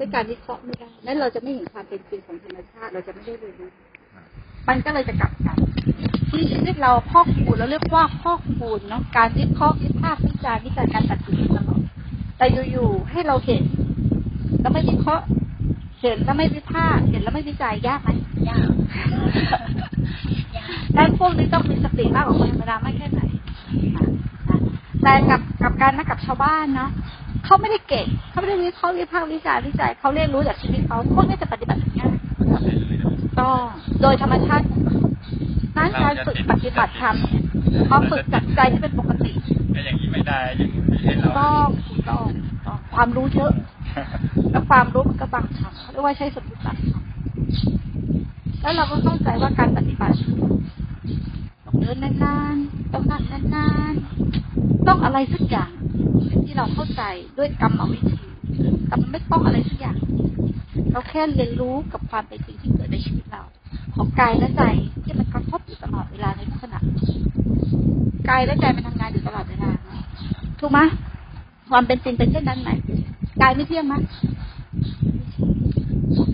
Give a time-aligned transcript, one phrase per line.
[0.00, 3.70] ด้วยการวิเคราะห์ไม่ได้นั้นเราจะไม่เห็นความเป็นจริงของธรรมชาติ เราจะไม่ได้เรียนรู้
[4.68, 5.56] มันก็เลยจะกลับกัน
[6.30, 11.80] ที่ชีวิตเราพอกคูณเราเรียกว่าพอกคูณเนาะการวิเคราะห์วิพากษ์วิจารณ์วิจารณ์การตัดสินตลอด
[12.38, 13.62] แต่อยู่ๆให้เราเห็น
[14.60, 15.24] แล้วไม่วิเคราะห์
[16.02, 18.10] เห็นแล้วไม่วิพากษ์เห็นแล้วไม่วิจัยยากไหม
[18.48, 18.68] ยาก
[20.96, 23.20] ด้านพวกนี้ต้องมีสติมากกว่าคนธรรมดาไม่แค่ไหน
[25.02, 26.90] แต่กับกับการนะกับชาวบ้านเนาะ
[27.48, 32.14] เขาไม่ได้เก่งเขาไม่ได้วิเคราะห์วิพากษ์วิจารณ์วิจัยเขาเรียนรู้จากชีวิตเขาพวกนี้จะปฏิบัติง่าย
[33.38, 33.48] ก็
[34.02, 34.66] โดยธรรมชาติ
[35.76, 37.42] นั้นการฝึกปฏิบัติธรรมเนี่ย
[37.88, 39.32] พอฝึกจากใจที่เป็นปกติ
[39.74, 43.52] ก็อย่างนี้ไม่ได้อย่างนี้ไม่ให้เราต้องถูกต้องถูกต้องความรู้เยอะ
[44.50, 47.02] แล้วความรู้มันก็บังคับเขาเรียกว่าใช้สมมติบังคับ
[48.62, 50.52] แล้วเราก็เข้าใจว่าการปฏิบัติต้อง
[51.80, 53.22] เดินนานๆต้องนั่ง
[53.54, 55.70] นานๆต้องอะไรสักอย่าง
[56.44, 57.02] ที่เราเข้าใจ
[57.38, 58.20] ด้วยกรรมอวิธี
[58.86, 59.96] แต่มันไม่ต้องอะไรสักอย่าง
[60.92, 63.42] เราแค่เรียนรู้กับความเป็นจริงที่เกิดในชีวิตเรา
[63.94, 64.62] ของกายและใจ
[65.04, 66.80] ที่มันกระทบอยู่ตลอดเวลาในทุกขณะ
[68.28, 69.70] กายและใจมันทำงานอยู่ตลอดเวลา
[70.60, 70.80] ถูกไหม
[71.70, 72.70] ความเป็นจริงเป็นเช่นนั้นไหม
[73.40, 73.94] กายไม่เที่ยงไหม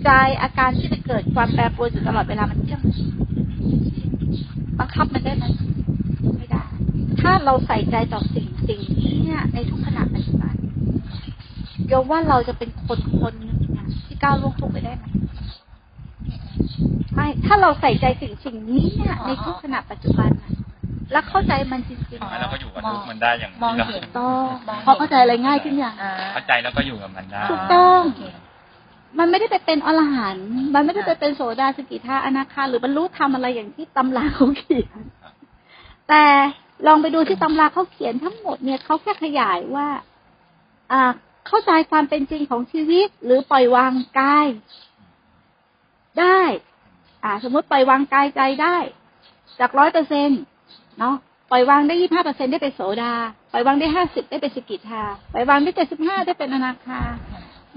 [0.05, 2.81] ใจอาการที่มันเกิดความแปรปรวนอยู่ตลอดเวลามันเที่ยง
[4.79, 5.45] บังคับมันได้ไหม
[6.37, 6.61] ไม่ได้
[7.21, 10.53] ถ้าเราใส่ใจต่อสิ่งสิ่งนี้เนี่ยในทุกขณะปัจจุบัน
[11.87, 15.05] โยมว่าเราจะเป็นคนคนหนึ่งเนี่ยที่ก้าวล่วงทุกข์ไปได้ไหม
[17.13, 20.51] ไม่ ถ้าเราใส่ใจสิ่งสิ่งนี้เนี่ยในทุกขณะปัจจุบันน่ะ
[21.11, 24.45] แล้วเข้าใจมันจริงๆเราก็อยู่กับทุกข์มันได้อย่างมองที่เราเห็นต้อง
[24.85, 28.21] พอเข้าใจอะไรง่ายขึ้นอย่างอ่าเข้าใจแล้วก็อยู่กับมันได้ถูกต้องโเค
[29.19, 34.97] มันไม่ได้ไปเป็นอรหันต์มันไม่ได้ไปเป็นโสดาสกิทาอนาคาหรือบรรลุธรรมอะไรอย่างที่ตำราเขาเขียน
[36.09, 36.23] แต่
[36.87, 39.87] ลองไปดูที่ตำราเขาเขียนทั้งหมดเนี่ยเขาแค่ขยายว่า
[40.91, 41.01] อ่า
[41.47, 44.47] เข้าใจความเป็นจริงของชีวิต หรือปล่อยวางกาย
[46.19, 46.39] ได้
[47.23, 48.77] อ่า สมมติปล่อยวางกายใจได้
[49.59, 50.29] จากร้อยเปอร์เซ็น
[50.99, 51.15] เนาะ
[51.51, 53.13] ปล่อยวางได้ยี่ห้าเปอร์เซ็นได้เป็นโสดา
[53.51, 55.03] ปล่อยวางได้ห้าสิบได้เป็นสกิทา
[55.33, 57.01] ปล่อยวางได้เจ็ดสิบห้าได้เป็นอนาคา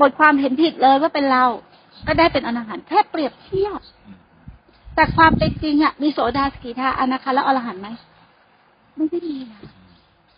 [0.01, 1.45] บทความเห็นผิดเลยว่าเป็นเรา
[2.07, 3.81] ก็ได้เป็นอนาหันแค่เปรียบเทียบ
[4.95, 7.89] แต่ความเป็นจริงอะมีโสดาสกิทาอนาคาแล้วอรหันต์ไหม
[8.97, 9.61] ไม่ได้มีนะ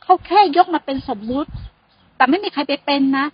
[0.03, 1.51] เขาแค่ยกมาเป็นสมมุติ
[2.17, 3.27] แต่ไม่มีใครไปเป็นนะ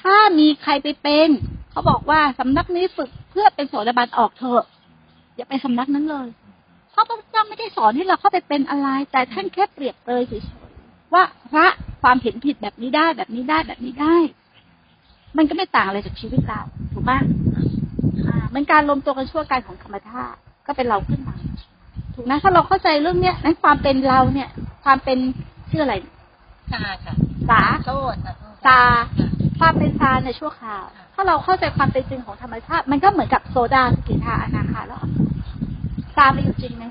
[0.00, 1.28] ถ้ามีใครไปเป็น
[1.70, 4.64] เขาบอกว่าสำนักนี้ฝึกเพื่อเป็นโสดาบันออกเถอะ
[5.36, 6.28] อย่าไปสำนักนั้นเลย
[6.92, 11.66] เพราะพระพุทธเจ้าไม่ได้สอนให้เราเข้าไปเป็นอะไร แต่ท่านแค่เปรียบเลยเฉยๆว่าพระ
[12.02, 14.16] ความเห็นผิดแบบนี้ได้แบบนี้ได้แบบนี้ได้
[15.36, 16.60] มันก็ไม่ต่างอะไรจากชีวิตเรา
[16.92, 17.18] ถูกปะ
[18.26, 21.34] อ่ามันการรวมตัวกันชั่วการของธรรมธาตุก็เป็นเราขึ้นมา
[22.14, 24.48] ถูกนะ ถ้าเราเข้าใจเรื่องเนี้ยนั้นความเป็นเราเนี่ย
[24.84, 25.18] ความเป็น
[25.70, 25.94] ชื่ออะไร
[26.72, 27.14] ชาค่ะ
[27.48, 28.34] สาโทษค่ะ
[28.66, 28.78] ซา
[29.58, 30.84] ความเป็นซาในชั่วคราว
[31.14, 35.10] ถ้าเราเข้าใจความเป็นจริงของธรรมชาติ มันก็เหมือนกับโซดาสกิทาอนาคาแล้วอะ
[36.16, 36.84] ซามีอยู่จริงไหม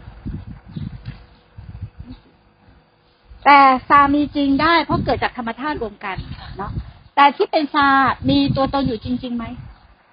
[3.46, 3.59] แต่
[3.90, 6.16] ซามีจริงได้ เพราะเกิดจากธรรมชาติรวมกัน
[6.57, 6.72] เนาะ
[7.22, 7.88] แต่ที่เป็นซา
[8.30, 9.46] มีตัวตนอยู่จริงๆไหม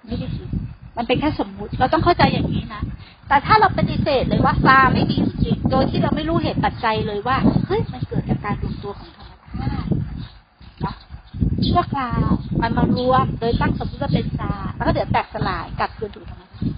[0.05, 0.49] ไม่ได้จริง
[0.97, 2.81] มันเป็นแค่สมมุติเราต้องเข้าใจอย่างนี้นะ
[3.27, 7.37] แต่ถ้าเราปฏิเสธเลยว่าซาไม่มีอยู่จริง โดยที่เราไม่รู้เหตุปัจจัยเลยว่า
[7.67, 9.89] เฮ้ยมันเกิดจากการรวมตัวของธรรมชาติ
[10.81, 10.95] เนาะ
[11.67, 12.29] ชั่วคราว
[12.61, 16.75] มันมารวมโดยตั้งสมมติว่าเป็นซาแล้วก็เดี๋ยวแตกสลายกลับคืนสู่ธรรมชาติ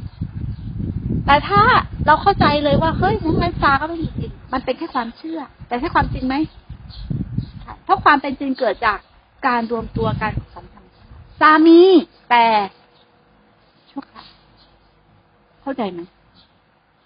[1.25, 1.62] แต่ถ้า
[2.06, 6.36] เราเข้าใจเลยว่าเฮ้ยนั้นมันซาก็ไม่มีจริง มันเป็นแค่ความเชื่อ แต่แค่ความจริงไหม
[7.84, 9.00] เพราะความเป็นจริงเกิดจาก
[9.47, 11.81] การรวมตัวกันของธรรมชาติซามี
[12.29, 12.46] แต่
[13.91, 14.28] ชั่วคราว
[15.62, 16.02] เข้าใจไหม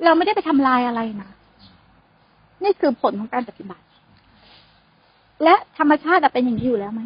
[0.04, 1.30] เราไม่ได้ไปทำลายอะไรนะ
[2.64, 3.84] นี่คือผลของการปฏิบัติ
[5.44, 7.02] และธรรมชาติเป็นอย่างนี้อยู่แล้วไหม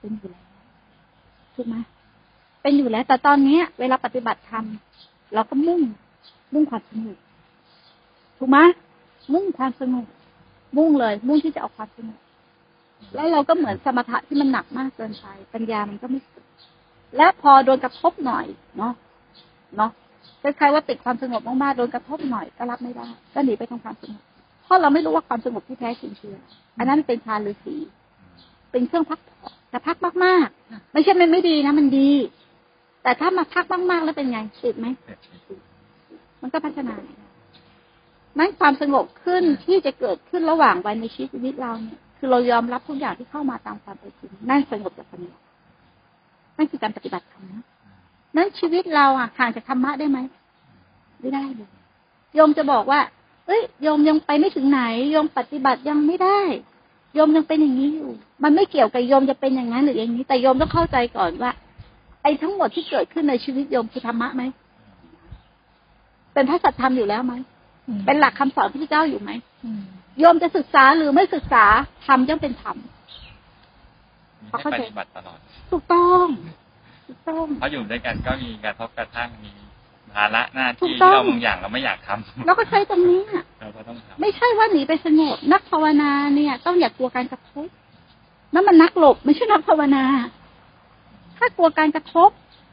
[0.00, 0.46] เป็นอยู่แล้ว
[1.54, 1.76] ถูกไหม
[2.62, 4.64] เป็นอยู่แล้ว แต่ตอนนี้เวลาปฏิบัติธรรม
[5.34, 5.80] เราก็มุ่ง
[6.54, 7.16] มุ่งความสงบ
[8.38, 8.58] ถูกไหม
[9.32, 10.06] มุ่งความสงบ
[10.76, 12.18] มุ่งเลย มุ่งที่จะเอาความสงบ
[13.14, 16.44] แล้วเราก็เหมือนสมถะที่มันหนักมากเกินไป ปัญญามันก็ไม่สุด
[17.16, 18.46] และพอโดนกระทบหน่อย
[18.78, 18.92] เนาะ
[19.76, 19.90] เนาะ
[20.42, 24.22] คล้ายๆว่าติดความสงบมากๆโดนกระทบหน่อยก็รับไม่ได้ ก็หนีไปทางความสงบ
[24.64, 26.46] เพราะเราไม่รู้ว่าความสงบที่แท้จริงคืออะไร
[26.78, 27.74] อันนั้นเป็นฌานหรือสี
[28.70, 32.10] เป็นเครื่องพักผ่อนแต่พักมากๆ ไม่ใช่มันไม่ดีนะมันดี
[33.02, 34.86] แต่ถ้ามาพักมากๆแล้วเป็นไงติดไหม
[36.42, 36.94] มันก็พัฒนา
[38.38, 45.36] นั้นความสงบขึ้นที่จะเกิดขึ้นระหว่างวันในชีวิตเราเนี่ย คือเรายอมรับทุกอย่างที่เข้ามาตามความเป็นจริงนั่นสงบจากปัญญา
[46.56, 47.64] นั่นคือการปฏิบัติธรรมนะ
[48.36, 50.18] นั้นชีวิตเราอะห่างจากธรรมะได้ไหม
[51.20, 51.70] ไม่ได้เลย
[52.34, 53.00] โยมจะบอกว่า
[53.46, 54.80] เอ้ยโยมยังไปไม่ถึงไหน
[55.12, 56.40] โยมปฏิบัติยังไม่ได้
[57.14, 58.10] โยมยังเป็นอย่างนี้อยู่
[58.42, 61.52] มันไม่เกี่ยวกับโยมจะเป็นอย่างนั้นหรืออย่างนี้ แต่โยมต้องเข้าใจก่อนว่า
[62.22, 64.42] ไอ้ทั้งหมดที่เกิดขึ้นในชีวิตโยมคือธรรมะไหม
[66.32, 67.34] เป็นพระสัทธรรมอยู่แล้วไหม
[68.06, 69.30] เป็นหลักคำสอนพระเจ้าอยู่ไหม
[70.20, 71.64] โยมจะศึกษาหรือไม่ศึกษา
[72.06, 72.76] ธรรมย่อมเป็นธรรม
[74.42, 75.38] มีเพราะให้เข้าใจปฏิบัติตลอด
[75.70, 76.26] ถูกต้อง
[77.06, 79.52] ถูกต้องเพราะอยู่ด้วยกันก็มีการทบกระทั่งมี
[80.14, 87.66] ภาระหน้าถูที่กต้องที่เราบางอย่างเราไม่อยากทำเราก็ใช้ตรงนี้อะเราก็ต้องทำไม่ใช่ว่าหนีไปสงบนักภาวนาเนี่ย ต้องอย่ากลัวการกระทบ
[88.54, 90.04] นั่นมันนักหลบไม่ใช่นักภาวนา
[91.36, 92.30] ถ้ากลัวการกระทบ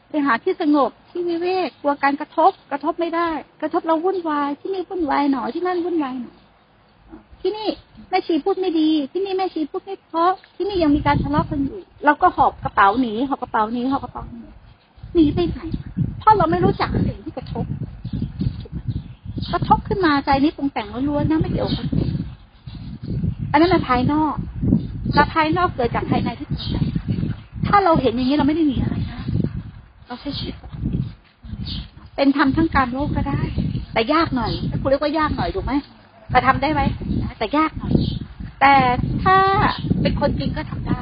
[0.09, 3.29] ไปหาที่สงบที่วิเวกกลัวการกระทบ กระทบไม่ได้
[3.61, 6.35] กระทบเราวุ่นวายที่นี่วุ่นวายหน่อยที่นั่นวุ่นวายหน่อย
[7.41, 7.69] ที่นี่
[8.09, 14.41] แม่ชีพูดไม่ดี ที่นี่แม่ชีพูดไม่เพราะ ที่นี่ยังมีการทะเลาะกันอยู่เราก็หอบกระเป๋าหนีหอบกระเป๋าหนีหอบกระเป๋าหนี
[15.15, 15.59] หนีไปไหน
[16.19, 17.65] เพราะเราไม่รู้จักสิ่งที่กระทบ
[19.53, 21.87] กระทบขึ้นมาใจนี้ปรุงแต่งล้วนๆนะไม่เกี่ยวกับคน
[23.51, 24.35] อันนั้นมันภายนอก
[25.15, 26.85] และภายนอกเกิดจากภายในที่ปรุงแต่ง
[27.67, 28.96] ถ้าเราเห็นอย่างนี้เราไม่ได้หนีอะไรนะ
[30.07, 30.97] เราใช้ชีวิตปกติ
[32.15, 33.41] เป็นธรรมทั้งการโลกก็ได้
[33.93, 34.51] แต่ยากหน่อย
[34.81, 35.73] คุณเรียกว่ายากหน่อยถูกไหม
[36.31, 36.81] แต่ทำได้ไหม
[37.37, 37.93] แต่ยากหน่อย
[38.61, 38.73] แต่
[39.23, 39.37] ถ้า
[40.01, 41.01] เป็นคนจริงก็ทำได้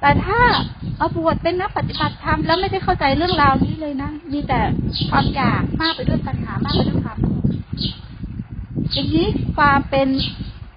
[0.00, 0.40] แต่ถ้า
[0.98, 4.60] เอาบวชเป็นนักปฏิบัติธรรมแล้วไม่ได้เข้าใจเรื่องราวนี้เลยนะมีแต่
[5.10, 7.16] ความอยากมากไปด้วยปัญหามากไปด้วยความ
[8.92, 10.08] อย่างนี้ความเป็น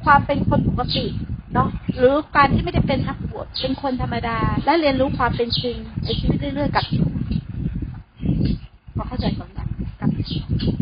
[0.05, 1.05] ความเป็นคนปกติ
[1.53, 6.85] เนาะหรือการที่ไม่ได้เป็นนักบวชเป็นคนธรรมดา และเรียนรู้ความเป็นจริงในชีวิตเรื่อยๆกับ
[8.95, 9.69] พอเข้าใจตรงนั้น
[9.99, 10.09] กับ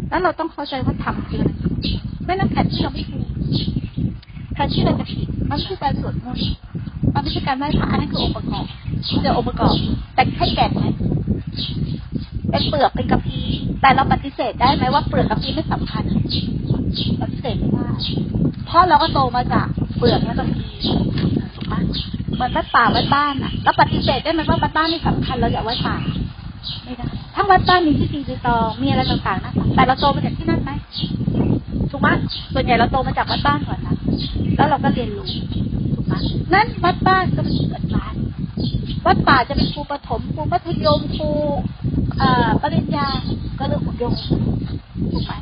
[0.10, 1.52] แล้วเราต้องเข้าใจว่าทำคืออะไร
[2.26, 3.28] ไม่นั้นแผนที่เราไม่ถูก
[4.54, 6.48] แผนที่เราจะผิดมันคือการสวดมนต์
[7.14, 8.66] มันไม่ใช่การไหว้พระอันนั้นคือองค์ประกอบ
[9.22, 9.76] เจอองค์ประกอบ
[10.16, 10.86] แต่ให้แก่นไหม
[12.50, 13.40] เป็นเปลือกเป็นกระพี
[13.82, 16.04] แต่เราปฏิเสธได้ไหมว่าเปลือกกระพีไม่สำคัญ
[17.22, 17.88] ปฏิเสธไม่ได้
[18.66, 19.68] เพราะเราก็โตมาจาก
[20.02, 20.64] เปลือกและกระพี
[21.56, 21.74] ถูกไหม
[22.36, 25.96] เหมือนวัดป่าวัดบ้านอะแล้วปฏิเสธได้ไหมว่าวัดบ้านนี่สำคัญเราอยากวัดป่า
[26.84, 30.72] ไม่ได้ทั้งวัดบ้านมีที่ดีที่ตองมีอะไรต่างๆนะแต่เราโตมาจากที่นั่นไหม
[31.92, 32.08] ถูกไหม
[32.54, 33.96] ส่วนใหญ่เราโตมาจากวัดบ้านก่อนนะ
[34.58, 35.28] แล้วเราก็เรียนรู้
[35.94, 36.14] ถูกไหม
[36.54, 38.14] นั้นวัดบ้านก็เป็นเหมือนบ้าน
[39.06, 41.30] วัดป่าจะเป็นครูประถมครูมัธยมครู
[42.20, 43.08] เอ่อปริญญา
[43.58, 44.14] ก็เรื่องของโยม
[45.12, 45.34] ถูกไหม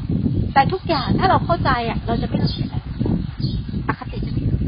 [0.54, 2.76] แต่ทุกอย่างถ้าเราเข้าใจอะ เราจะไม่รู้สึกอะไร
[3.88, 4.60] อคติจะไม่เกิด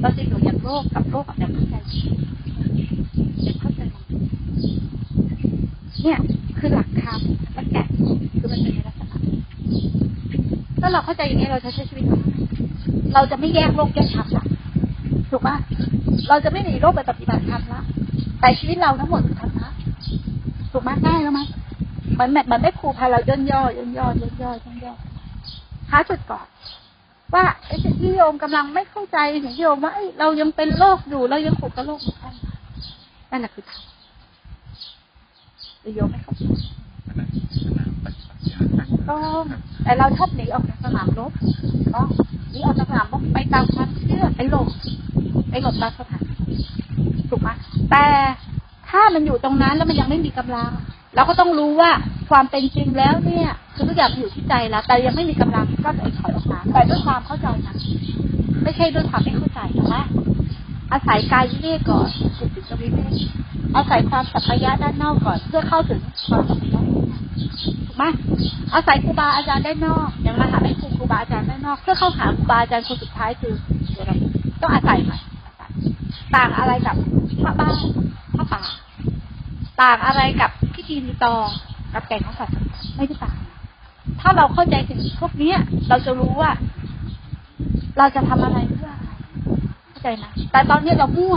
[0.00, 1.76] เราจะอยู่อย่างโลกกับโลกแบบเข้าใจ
[3.42, 3.80] อย่างเข้าใจ
[6.02, 6.18] เนี่ย
[6.58, 7.20] คือหลักธรรม
[7.54, 7.82] และแก่
[8.38, 9.18] คือมันเป็นลักษณะ
[10.80, 12.26] ถ้าเราเข้าใจอย่างนี้เราจะใช้ชีวิตยังไง
[13.14, 14.44] เราจะไม่แยกโลกแยกธรรมละ
[15.30, 15.56] ถูกปะ
[16.28, 17.80] เราจะไม่หนีโลกไปปฏิบัติธรรมละ
[18.40, 19.68] แต่ชีวิตเราทั้งหมดคือธรรมะ
[20.72, 21.48] ถูกไหมง่ายแล้วมั้ย
[22.12, 24.92] เหมือนแบบเหมือนไม่ครูพาเราย่นย่อย่นย่อย่นย่อย่นย่อ
[25.90, 26.46] หาจุดก่อน
[27.34, 32.36] ว่าไอ้ที่โยมกำลังไม่เข้าใจสิ่งที่โยมว่าเรายังเป็นโลกอยู่เรายังผูกกับโลกอยู่ใช่ไหม
[33.30, 33.82] นั่นแหละคือธรรม
[35.94, 36.42] โยมไม่เข้าใจ
[39.08, 39.44] ต้อง
[39.84, 41.32] แต่เราชอบหนีออกจากสนามรบ
[41.92, 42.06] เนาะ
[42.50, 44.68] หนีออกจากสนามรบไปตามความเชื่อไปหลบ
[45.50, 46.22] ไปหลบตามสถาน
[47.28, 47.48] ถูกไหม
[47.90, 48.04] แต่
[48.88, 50.70] ถ้ามันอยู่ตรงนั้นแล้วมันยังไม่มีกำลัง
[51.16, 51.90] เราก็ต้องรู้ว่า
[52.30, 57.76] ความเป็นจริงแล้วเนี่ยคือทุกอย่างอยู่ที่ใจแล้วแต่ยังไม่มีกำลังก็เลยถอยออกมาแต่ด้วยความเข้าใจนะ
[58.62, 59.60] ไม่ใช่ด้วยความไม่เข้าใจ
[59.94, 60.04] นะ
[60.92, 62.08] อาศัยกายวิเวกก่อน
[62.38, 63.12] จิตติจวิเวก
[63.76, 66.82] อาศัยความสัพพยะด้านนอกก่อนเพื่อเข้าถึงความสัพยะ
[67.86, 68.04] ถูกไหม
[68.74, 73.54] อาศัยครูบาอาจารย์ด้านนอกอย่างมาหาไม่ครูครูบาอาจารย์ด้านนอก เพื่อเข้าหาครูบาอาจารย์คนสุดท้ายคือ
[74.60, 75.18] ต้องอาศัยใหม่
[76.34, 76.96] ต่างอะไรกับ
[77.42, 77.74] พระบ้าน
[78.36, 78.62] พระป่า
[79.82, 80.50] ต่างอะไรกับ
[80.86, 81.46] พิธีรีตอง
[81.92, 82.54] กับแก่งของสัตว์
[82.96, 83.36] ไม่ได้ต่าง
[84.20, 85.56] ถ้าเราเข้าใจถึงพวกนี้ย
[85.88, 86.50] เราจะรู้ว่า
[87.98, 89.08] เราจะทำอะไรเพื่ออะไร
[89.88, 91.36] เข้าใจนะแต่ตอนนี้เรามั่ว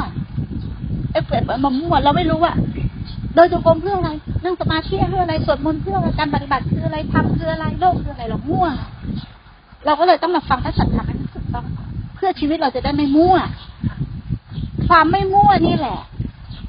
[1.12, 2.54] ไอ้เปลี่ยนมามั่วเราไม่รู้ว่า
[3.36, 4.12] โดยจงกรมเพื่ออะไร
[4.44, 8.68] นั่งสมาธิเพื่ออะไรสวดมนต์เพื่ออะไรการปฏิบัติคืออะไรทำคืออะไรโลกคืออะไรเรามั่ว
[9.86, 11.66] เราก็เลยต้องมาฟังพระสัทธรรมให้ถูกต้อง
[12.16, 13.38] เพื่อชีวิตเราจะได้ไม่มั่ว
[14.88, 16.00] ความไม่มั่วนี่แหละ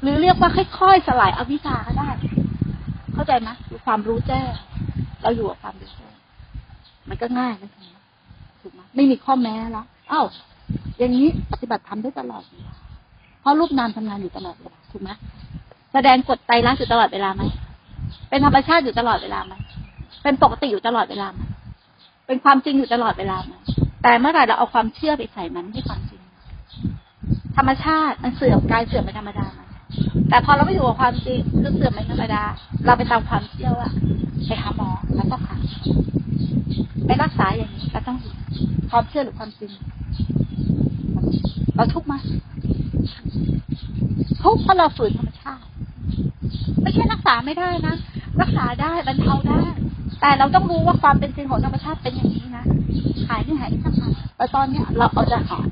[0.01, 2.09] หรือเรียกว่าค่อยๆสลายอวิชชาก็ได้
[3.13, 4.51] เข้าใจไหมคือความรู้แจ้ง
[5.21, 6.13] เราอยู่กับความรู้แจ้ง
[7.09, 7.71] มันก็ง่ายนะ
[8.61, 10.21] ถูกไหมไม่มีข้อแม้แล้วเอ้า
[10.97, 12.43] อย่างนี้ปฏิบัติธรรมได้ตลอด
[13.41, 15.09] เพราะรูปนามทำงานอยู่ตลอดเวลาถูกไหม
[15.93, 17.43] แสดงกฎไตรลักษณ์อยู่ตลอดเวลาไหม
[18.29, 19.53] เป็นธรรมชาติอยู่ตลอดเวลาไหม
[20.23, 21.41] เป็นปกติอยู่ตลอดเวลาไหม
[22.27, 23.53] เป็นความจริงอยู่ตลอดเวลาไหม
[24.03, 26.21] แต่เมื่อไหร่เราเอาความเชื่อไปใส่มันที่ความจริง
[27.57, 29.60] ธรรมชาติมันเสื่อมกายเสื่อมเป็นธรรมดาไหม
[30.29, 32.43] แต่พอเราไม่อยู่กับความจริงคือเสื่อมเป็นธรรมดา
[32.85, 33.89] เราไปตามความเชื่อว่า
[34.45, 35.57] ไปหาหมอแล้วต้องหา
[37.05, 38.29] ไปรักษาอย่างนี้เราต้องดู
[38.91, 39.71] ความเชื่อหรือความจริง
[41.75, 42.13] เราทุกข์ไหม
[44.43, 45.65] ทุกข์เพราะเราฝืนธรรมชาติ
[46.81, 47.95] ไม่ใช่รักษาไม่ได้นะ
[48.41, 49.61] รักษาได้บรรเทาได้
[50.21, 52.65] แต่เราต้องรู้ว่าความเป็นจริงของธรรมชาติเป็นอย่างนี้นะ
[53.29, 55.67] หายไม่หายไม่สำคัญแต่ตอนเนี้ยเราเอาจะหาย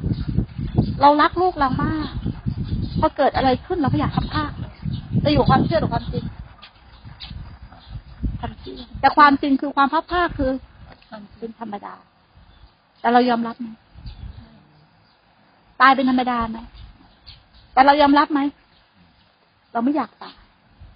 [1.01, 2.09] เรารักลูกเรามาก
[2.99, 4.45] พอเกิดอะไรขึ้นเราก็อยากทำภา
[5.23, 6.23] จะอยู่ความเชื่อหรือความจริง
[8.39, 10.51] ความจริงแต่ความจริงคือความพับภาคคือ
[11.39, 11.93] เป็นธรรมดา
[12.99, 13.67] แต่เรายอมรับไหม
[15.81, 16.57] ตายเป็นธรรมดาไหม
[17.73, 18.39] แต่เรายอมรับไหม
[19.71, 20.35] เราไม่อยากตาย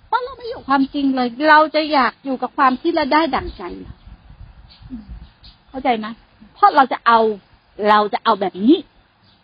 [0.08, 3.64] เพราะเราไม่อยู่ความจริงเลย เราจะอยากอยู่กับความที่เราได้ดั่งใจ
[5.70, 6.08] เข้าใจไหม
[6.54, 7.20] เพราะเราจะเอา
[7.90, 8.76] เราจะเอาแบบนี้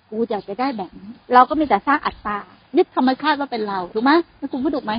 [0.09, 2.37] กูอยากจะได้แบบนี้เราก็มีแต่สร้างอัตตา
[2.77, 4.11] ยึดธรรมชาติว่าเป็นเราถูกไหม
[4.51, 4.93] คุณพูดถูกไหม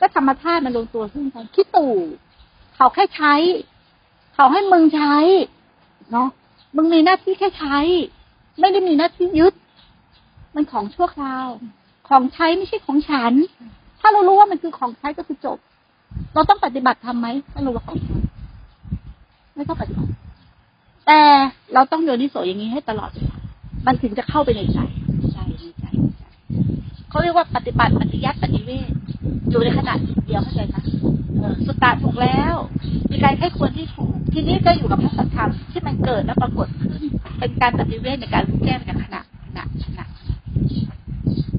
[0.00, 1.94] ก็ธรรมชาติมันลงตัวขึ้นกันคิดตู่
[2.76, 3.34] เขาแค่ใช้
[4.34, 5.14] เขาให้มึงใช้
[6.12, 6.28] เนาะ
[6.76, 7.76] มึงมีหน้าที่แค่ใช้
[8.60, 9.54] ไม่ได้มีหน้าที่ยึด
[10.54, 11.46] มันของชั่วคราว
[12.08, 13.32] ของใช้ไม่ใช่ของฉัน
[14.00, 15.58] ถ้าเรารู้ว่ามันคือของใช้ก็คือจบ
[16.34, 18.16] เราต้องปฏิบัติทำไหมถ้ารู้ว่าของใช้
[19.56, 20.10] ไม่ต้องปฏิบัติ
[21.06, 21.20] แต่
[21.74, 23.36] เราต้องโยนิโสอย่างนี้ให้ตลอดเวลา
[23.86, 24.78] มันถึงจะเข้าไปในใจ
[25.32, 26.24] ใจในใจในใจ
[27.10, 28.90] เขาเรียกว่าปฏิบัติปฏิยัติปฏิเวท
[29.50, 30.76] อยู่ในขณะจิตเดียวเข้าใจไหม
[31.66, 32.54] สุตตะถูกแล้ว
[33.10, 37.02] มีการให้ควรที่ถูก ทีนี้ก็อยู่กับพระสัทธรรมที่มันเกิดและปรากฏขึ้น
[37.38, 40.06] เป็นการปฏิเวทในการรู้แก้ในขณะขณะขณะ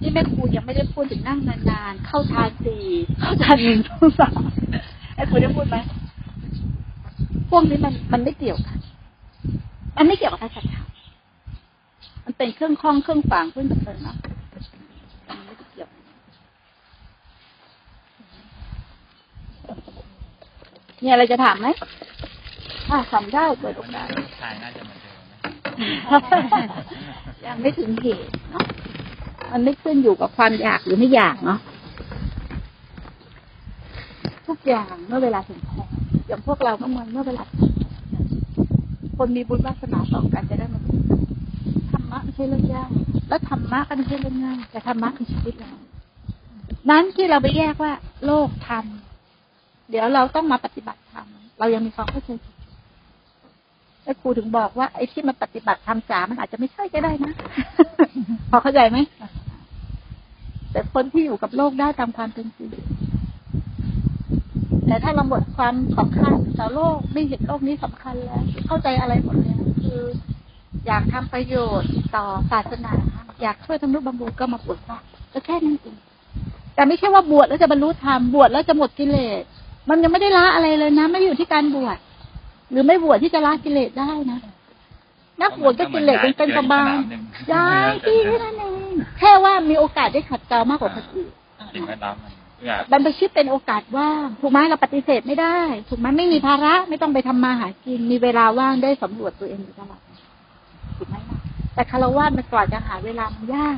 [0.02, 2.84] นี่แม่ครูยังไม่ได้พูดถึงนั่งนานๆ เข้าฌานสี่
[3.20, 4.42] เข้าฌานหนึ่งเข้าสาม
[5.16, 5.78] ไอ้ครูได้พูดไหม
[7.50, 8.78] พวกนี้มันมันไม่เกี่ยวกัน
[9.98, 10.86] มันไม่เกี่ยวกับพระสัทธรรม
[12.26, 14.18] มันเป็นเครื่องคล้องเครื่องฝังเครื่องดำเนินเนาะ
[15.28, 15.90] มันไม่ได้เกี่ยว
[21.02, 21.68] มีอะไรจะถามไหม
[22.88, 24.08] ถ้าทำได้เปิดโอกาส
[24.42, 25.40] ชายน่าจะเหมือนเดิมนะ
[27.46, 28.66] ยังไม่ถึงเหตุเนาะ
[29.52, 31.60] มันไม่ขึ้นอยู่กับความอยากหรือไม่อยากเนาะ
[34.48, 35.84] ทุกอย่างเมื่อเวลาถึงพอ
[36.28, 37.86] อย่างพวกเราก็เหมือนเมื่อเวลาถึงพอ
[39.18, 40.80] คนมีบุญวาสนาต่อกันจะได้มา
[42.36, 42.90] ใช่เรื่องยาก
[43.30, 45.74] แล้วธรรมะก็ไม่ใช่เรื่องง่ายแต่ธรรมะคือชีวิตเรา
[46.90, 47.94] นั้นที่เราไปแยกว่า
[48.26, 48.86] โลกธรรม
[49.90, 51.28] เดี๋ยวเราต้องมาปฏิบัติธรรม
[51.60, 52.56] เรายังมีความเข้าใจผิด
[54.04, 57.34] แล้วครูถึงบอกว่าไอ้ที่มาปฏิบัติธรรมจ๋ามันอาจจะไม่ใช่ก็ได้นะ
[58.50, 58.98] พอเข้าใจไหม
[60.72, 62.72] แต่คนที่อยู่กับโลกได้ตามความเป็นจริง
[64.88, 70.02] แต่ถ้าเราหมดความสำคัญต่อโลกไม่เห็นโลกนี้สำคัญแล้ว เข้าใจอะไรหมดแล้วคือ
[70.88, 72.94] อยากทำประโยชน์ต่อศาสนา
[73.42, 74.98] อยากช่วยทำนุบำรุงก็มาบวชซะ
[75.34, 75.98] ก็แค่นั้นเอง
[76.76, 79.42] แต่ไม่ใช่ว่าบวชแล้วจะบรรลุธรรมบวชแล้วจะหมดกิเลส
[79.90, 81.98] มันยังไม่ได้ละอะไรเลยนะไม่ได้อยู่ที่การบวช
[82.72, 84.40] หรือไม่บวชที่จะละกิเลสได้นะ
[85.42, 86.96] นักบวชก็กิเลสเป็นเป็นประบาล
[87.54, 91.30] ย้ายที่แค่นั้นเองแค่ว่ามีโอกาสได้ขัดเกลามากกว่าคนอื่น
[91.74, 95.58] สิ่งแวดล้อมมันเอื้อบรรพชิตเป็นโอกาสว่างถูกไหมเราปฏิเสธไม่ได้
[95.90, 100.02] ถูกไหมไม่มีภาระไม่ต้องไปทำมาหากินมีเวลาว่างได้สำรวจตัวเองอยู่ตลอด
[100.98, 101.40] ถูกไหมล่ะ
[101.74, 103.78] แต่คารวะมันกว่าจะหาเวลามันยาก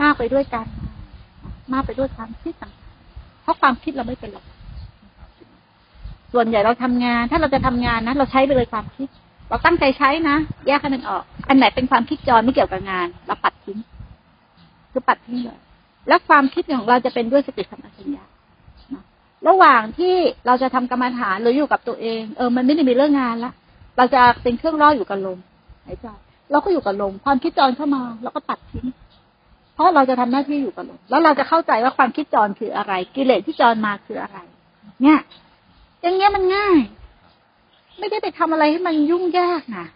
[0.00, 0.66] มากไปด้วยกัน
[1.72, 2.72] มากไปด้วยความคิดต่าง
[3.42, 4.44] เพราะความคิดเราไม่เป็นหรอก
[6.32, 9.08] ส่วนใหญ่เราทำงาน ถ้าเราจะทำงานนะเราใช้ไปเลยความคิด
[9.48, 13.78] เราตั้งใจใช้นะแยกกันมันออก อันไหนเป็นความคิดจรไม่เกี่ยวกับงานเราปัดทิ้ง
[14.92, 15.58] คือปัดทิ้งเลย
[16.08, 18.24] แล้วความคิดของเราจะเป็นด้วยสติสัมปชัญญะ
[19.48, 20.14] ระหว่างที่
[20.46, 23.52] เราจะทำกรรมฐานหรืออยู่กับตัวเอง เออ มันไม่ได้มีเรื่องงานละ
[23.96, 25.38] เราจะเป็นเครื่องล่ออยู่กับลม
[25.86, 26.06] หายใจ
[26.50, 28.86] เราก็อยู่กับลม ความคิดจรเข้ามาเราก็ตัดทิ้ง
[29.74, 34.38] เพราะเราจะทำหน้าที่อยู่กับลม แล้วเราจะเข้าใจว่าความคิดจรคืออะไร กิเลสที่จรมาคืออะไร
[35.02, 35.18] เนี่ย
[36.02, 36.78] อย่างเงี้ยมันง่าย
[37.98, 39.86] ไม่ได้ไปทำอะไรให้มันยุ่งยากนะ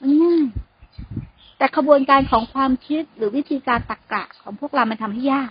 [0.00, 0.44] มันง่าย
[1.58, 5.50] แต่ขบวนการของความคิดหรือวิธีการตรรกะของพวกเรา มันทำให้ยาก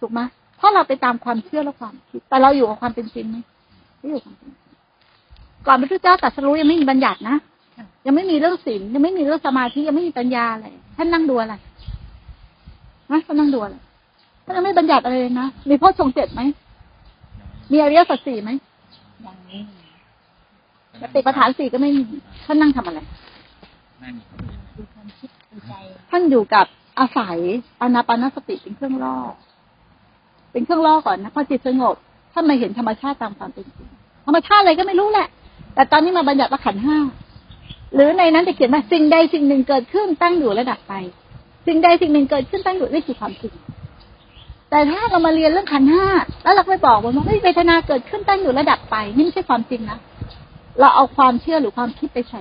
[0.00, 0.20] ถูกไหม
[0.56, 3.36] เพราะเราไปตามความเชื่อและความคิด แต่เราอยู่กับความเป็นจริงไหม
[3.98, 4.64] ไม่อยู่กับความเป็นจริง
[5.66, 7.36] ก่อนพระพุทธเจ้าตรัสรู้ยังไม่มีบัญญัตินะ
[8.06, 11.54] ยังไม่มีเรื่องศีลยังไม่มีเรื่องสมาธิยังไม่มีปัญญาอะไรท่านนั่งดูอะไร
[13.12, 13.76] นะท่านนั่งดูอะไร
[14.44, 16.40] ท่านยังไม่บัญญัติอะไรเลยนะมีพ่อทรงเจ็ดไหม
[17.72, 18.50] มีอริยสัจสี่ไหม
[19.26, 19.78] ยังไม่มี
[21.02, 22.02] สติปัฏฐานสี่ก็ไม่มี
[22.46, 23.00] ท่านนั่งทำอะไร
[24.00, 24.22] ไม่มี
[24.76, 25.72] ดูความคิดดูใจ
[26.10, 26.66] ท่านอยู่กับ
[26.98, 27.38] อาศัย
[27.80, 29.16] อานาปานสติเป็นเครื่องล่อ
[30.52, 31.96] เป็นเครื่องล่อก่อนนะพอจิตสงบ
[32.32, 33.88] ท่านมาเห็นธรรมชาติตามความเป็นจริง
[34.26, 35.28] ธรรมชาติอะไรก็ไม่รู้แหละ
[35.74, 36.98] แต่ตอนนี้มาบัญญัติว่าขันธ์ห้า
[37.94, 40.94] หรือในนั้นจะเขียนว่าสิ่งใดสิ่งหนึ่งเกิดขึ้นตั้งอยู่ระดับไป
[41.66, 43.52] สิ่งใดสิ่งหนึ่งเกิดขึ้นตั้งอยู่นี่คือความจริง
[44.70, 46.06] แต่ถ้าเรามาเรียนเรื่องขันห้า
[46.42, 49.98] แล้วเราไปบอกว่าเฮ้ยเวทนาเกิดขึ้นตั้งอยู่ระดับไป นี่ไม่ใช่ความจริงนะ
[50.80, 52.40] เราเอาความเชื่อหรือความคิดไปใส่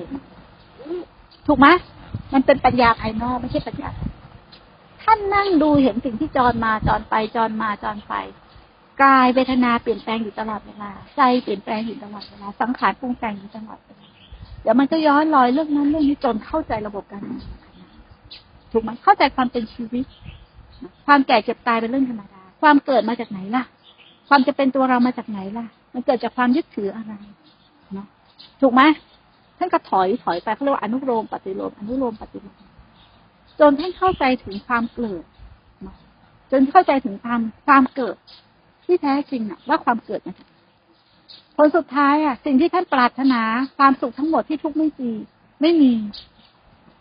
[1.48, 1.68] ถูกไหม
[2.34, 3.90] มันเป็นปัญญาภายนอกไม่ใช่ปัญญา
[5.04, 8.14] ถ้าท่านนั่งดูเห็นสิ่งที่จรมาจรไปจรมาจรไป
[9.04, 13.99] กายเวทนาเปลี่ยนแปลงอยู่ตลอดเวลาใจเปลี่ยนแปลงอยู่ตลอดเวลาสังขารปรุงแต่งอยู่ตลอดเวลา
[14.62, 17.44] เดี๋ยวมันก็ย้อนลอยเรื่องนั้นเรื่องนี้จนเข้าใจระบบการงาน
[18.72, 20.06] ถูกไหมเข้าใจความเป็นชีวิต
[21.06, 23.64] ความแก่เจ็บตายเป็นเรื่องธรรมดา ความเกิดมาจากไหนล่ะ
[24.30, 27.14] ความจะเป็นตัวเรามาจากไหนล่ะ มันเกิดจากความยึดถืออะไร
[27.94, 28.08] เนาะ
[28.62, 28.82] ถูกไหม
[29.58, 32.58] ท่านก็ถอยถอยไปเขาเรียกว่าอนุโลมปฏิโลมอนุโลมปฏิโลม
[33.60, 35.24] จนท่านเข้าใจถึงความเกิด
[35.82, 35.96] เนาะ
[36.52, 38.16] จนเข้าใจถึงความความเกิด
[38.86, 40.58] ที่แท้จริงอะว่าความเกิดมาจากไหน
[41.56, 43.42] ผลสุดท้ายอะ สิ่งที่ท่านปรารถนา
[43.78, 45.12] ความสุขทั้งหมดที่ทุกข์ไม่มี
[45.62, 45.92] ไม่มี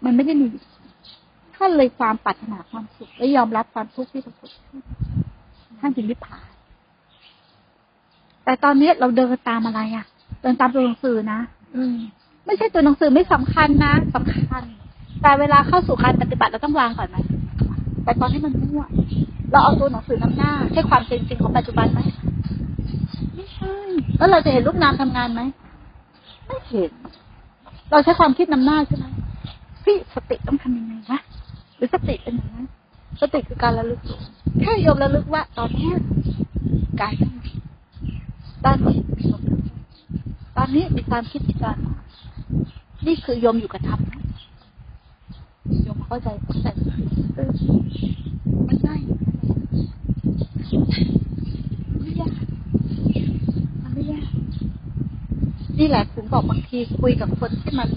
[0.04, 0.46] มันไม่ได้มี
[1.56, 4.82] ท่านเลยความปรารถนาความสุขและยอมรับความทุกข์ที่ปรากฏขึ้น
[5.80, 6.48] ท่านจึงนิพพาน
[8.44, 10.06] แต่ตอนนี้เราเดินตามอะไรอะ
[10.42, 11.40] เดินตามตัวหนังสือนะ
[11.76, 11.96] อืม
[12.46, 14.62] ไม่ใช่ตัวหนังสือไม่สำคัญนะสำคัญ
[15.22, 17.16] แต่เวลาเข้าสู่การปฏิบัติเราต้องวางก่อนไหม
[18.04, 18.84] แต่ตอนนี้มันมั่ว
[19.50, 22.00] เราเอาตัวหนังสือนำหน้า ใช่ความเป็นจริงของปัจจุบันไหม
[23.38, 23.74] ไม่ใช่
[24.18, 25.42] แล้วเราจะเห็นลูกนามทำงานไหม
[26.46, 26.92] ไม่เห็น
[27.90, 29.04] เราใช้ความคิดนำหน้าใช่ไหม
[29.84, 31.20] พี่สติต้องทำยังไงวะ
[31.76, 32.66] หรือสติเป็นอย่างนั้น
[33.20, 34.18] สติคือการระลึกรู้
[34.60, 35.90] แค่ยมระลึกว่า ตอนนี้
[37.00, 37.34] กายนั่ง
[38.64, 39.42] ด้านนี้มีลม
[40.56, 41.76] ตอนนี้มีความคิดที่การ
[43.06, 44.22] นี่คือยมอยู่กับธรรมนะ
[45.86, 46.68] ยมเข้าใจเข้าใจ
[48.66, 49.00] มันง่าย
[52.08, 52.32] ไม่ยาก
[53.82, 54.26] มันไม่ยาก
[55.78, 57.88] นี่แหละถึงบอกบางทีคุยกับคนที่มัน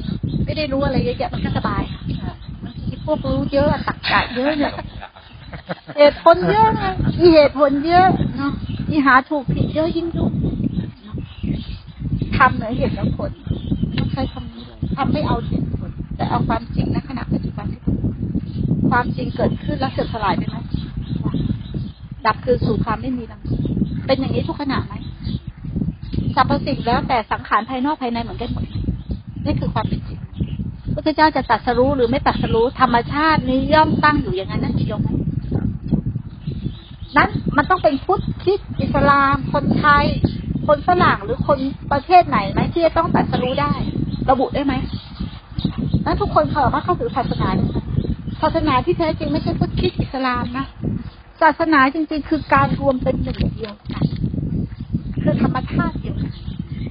[0.46, 1.84] ไม่ได้รู้อะไรเยอะแยะมันก็สบาย
[2.63, 4.74] บางทีพวกรู้เยอะตักกะเยอะเนี่ย
[5.98, 6.84] เหตุผลเยอะไง
[7.20, 8.51] อีเหตุผลเยอะเนาะ
[8.89, 10.32] อีหาถูกผิดเยอะยิ่งยุ่ง
[12.38, 13.32] ทำเหนือเหตุและผล
[13.98, 17.82] ต้องใช้คำนี้เลยทำไม่เอาเหตุผลแต่เอาความจริงณขณะปัจจุบันที่
[18.89, 20.56] ความจริงเกิดขึ้นแล้วเสื่อมสลายไปไหม
[22.25, 24.94] ดับคือสู่ความไม่มีลังเป็นอย่างนี้ทุกขณะไหม
[26.36, 28.66] สรรพสิ่งแล้วแต่สังขารภายนอกภายในเหมือนกันหมด
[29.46, 30.20] นี่คือความเป็นจริง
[30.94, 35.09] พระเจ้าจะตัดสรู้หรือไม่ตัดสรู้ธรรมชาตินี้ย่อมตั้งอยู่อย่างนั้นนั่นยมไหม
[37.18, 40.05] นั้นมันต้องเป็นพุทธคิดอิสลาม คนไทย
[40.68, 41.59] คนฝรั่งหรือคน
[41.92, 43.74] ประเทศไหนไหมที่จะต้องตัดสรู้ได้
[44.29, 44.74] ระบุได้ไหม
[46.05, 47.50] นั้นทุกคนเขาสามารถเข้าถึงศาสนา
[48.42, 50.66] ศาสนาที่แท้จริงไม่ใช่พุทธคิดอิสลามนะ
[51.42, 54.06] ศาสนาจริง ๆ คือการรวมเป็นหนึ่งเดียวกัน
[55.24, 56.34] คือธรรมชาติเดียวกัน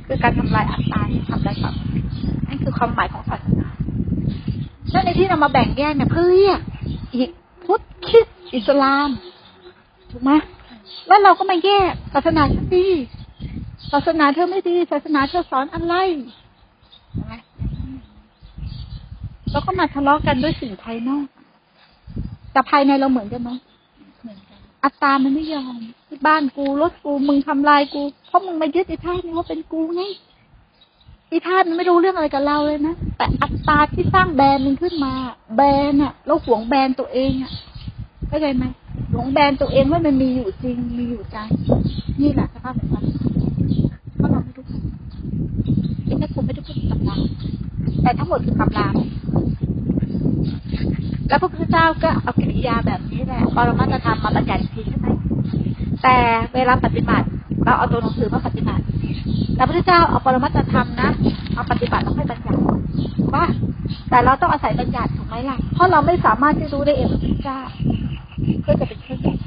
[0.06, 1.74] คือการทำลายอัตตาที่ทำลายความ
[2.48, 3.68] นั่นคือความหมายของศาสนา
[4.90, 6.60] แล้วในที่เรามาแบ่งแยกเนี่ยเพื่อเรียก
[7.14, 7.30] อีก
[7.64, 9.08] พุทธคิดอิสลาม
[10.10, 10.32] ถูกไหม
[11.06, 12.86] แล้วเราก็มาแยกศาสนาฉันดี
[13.92, 15.94] ศาสนาเธอไม่ดี ศาสนาเธอสอนอะไร
[19.50, 21.24] เราก็มาทะเลาะกันด้วยสิ่งภายนอก
[22.52, 23.50] แต่ภายในเราเหมือนกันไหม
[24.84, 25.74] อัตตามันไม่ยอม
[26.08, 30.02] ที่บ้านกูรถกูมึงทำลายกูเพราะมึงมายึดไอ้ท่าตุนี้ว่าเป็นกูไง
[31.28, 35.12] ไอ้ท่าตุมันไม่รู้เรื่องอะไรกับเราเลยนะแต่อัตตาที่สร้างแบรนด์มันขึ้นมา
[35.56, 37.52] แบรนด์อะเราหวงแบรนด์ตัวเองอะ
[38.28, 38.64] เข้าใจไหม
[39.12, 41.38] หวงแบรนด์ตัวเองว่ามันมีอยู่จริงมีอยู่ใจ
[42.20, 43.04] นี่แหละสภาพของมัน
[44.16, 44.64] เพราะเราไม่รู้
[46.06, 47.16] ที่แม่ครูไม่ได้พูดถึงตำรา
[48.02, 48.86] แต่ทั้งหมดคือตำรา
[51.30, 55.08] แล้วพระพุทธเจ้าก็เอากิริยาแบบนี้แหละปรมัตถธรรมมาบัญญัติอีกทีใช่ไหม
[56.02, 56.16] แต่
[56.54, 57.26] เวลาปฏิบัติ
[57.64, 58.82] เราเอาตัวหนังสือมาปฏิบัติ
[59.56, 61.10] แต่พระพุทธเจ้าเอาปรมัตถธรรมนะ
[61.56, 62.58] มาปฏิบัติต้องให้บัญญัติ
[63.34, 63.44] ว่า
[64.10, 67.60] แต่เราต้องอาศัยบัญญัติถูกไหมล่ะเพราะเราไม่สามารถที่รู้ได้เองพระพุทธเจ้า
[68.62, 69.38] เพื่อจะเป็นเครื่องจักร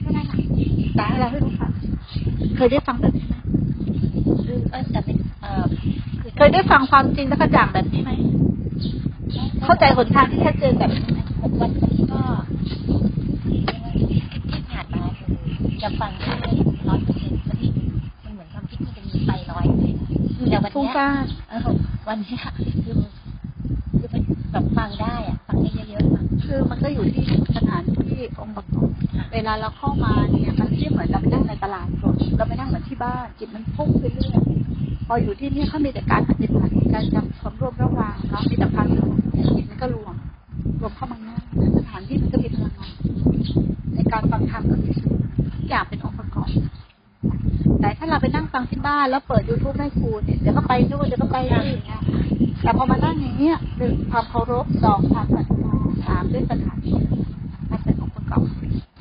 [0.00, 0.38] แค่นั้นแหละ
[0.96, 1.68] แต่ให้เราให้รู้ค่ะ
[2.56, 3.34] เคยได้ฟังแบบนี้ไหม
[4.44, 5.64] คือเออแต่เป็นเอ่อ
[6.20, 8.10] คือเคยได้ฟังความจริงและกระจ่างแบบนี้ไหม
[9.64, 11.20] เข้าใจหนทางที่ชัดเจนแบบนี้ไหม
[11.60, 12.22] วันนี้ก็
[14.50, 15.34] ที่ผ่านมาคือ
[15.82, 16.32] จะฟังแค่
[16.88, 17.58] ร้อยเปอร์เซ็นต์มัน
[18.24, 20.06] มันเหมือนความคิดที่เป็นไปร้อยเลยนะ
[20.50, 21.60] แต่วันฟุ้งเนี้ยซ่านเออ
[22.08, 22.40] วันเนี้ย
[22.84, 22.98] คือ
[24.56, 27.24] คือเป็นแบบฟังได้อะฟังได้เยอะๆอะคือมันก็อยู่ที่
[27.56, 28.88] สถานที่องค์ประกอบ
[29.32, 34.40] เวลาเราเข้ามาเนี่ยมันไม่เหมือนเราไปนั่งในตลาดสดเราไปนั่งเหมือนที่บ้านจิตมันพุ่งไปเรื่อย
[35.06, 39.10] พออยู่ที่นี่เขามีแต่การปฏิบัติการจำความร่วมระหว่างเนาะมีแต่ความสง
[39.56, 40.14] จิตมันก็รวม
[40.80, 41.42] รวมเข้ามาง่าย
[41.78, 42.92] สถานที่มันก็มีพลังงาน
[43.94, 44.78] ในการฟังธรรมกับ
[45.54, 46.48] ทุกอย่างเป็นองค์ประกอบ
[47.80, 52.02] แต่ถ้าเราไปนั่งฟังที่บ้านแล้วเปิดยูทูบให้ครูเนี่ยเดี๋ยวก็ไปนู่นเดี๋ยวก็ไปนี่อย่างเงี้ย
[52.62, 55.74] แต่พอมานั่งอย่างเงี้ยหนึ่งความเคารพสองความศรัทธา
[56.06, 56.98] สามด้วยสถานที่
[57.70, 58.40] มันเป็นองค์ประกอบ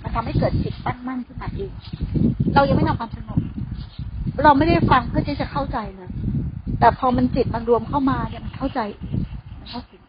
[0.04, 1.72] มันทำให้เกิดจิตตั้งมั่นขึ้นมาเอง
[2.56, 3.40] เรายังไม่นำความสงบ
[4.44, 6.10] เราไม่ได้ฟังเพื่อที่จะเข้าใจเลย
[6.80, 8.80] แต่พอมันจิตมันรวมเข้ามาเนี่ยมันเข้าใจ
[9.60, 10.02] มันเข้าถึง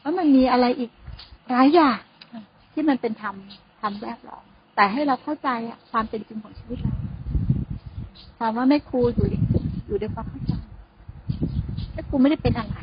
[0.00, 0.90] แล้วมันมีอะไรอีก
[1.50, 1.98] หลายอย่าง
[2.72, 3.34] ที่มันเป็นธรรม
[3.80, 4.44] ธรรมแวดล้อม
[4.76, 5.48] แต่ให้เราเข้าใจ
[5.90, 6.94] ความเป็นจริงของชีวิตเรา
[8.38, 9.26] ถามว่าแม่ครูอยู่
[9.86, 10.52] อยู่ในความเข้าใจ
[11.92, 12.76] แม่ครูไม่ได้เป็นอะไร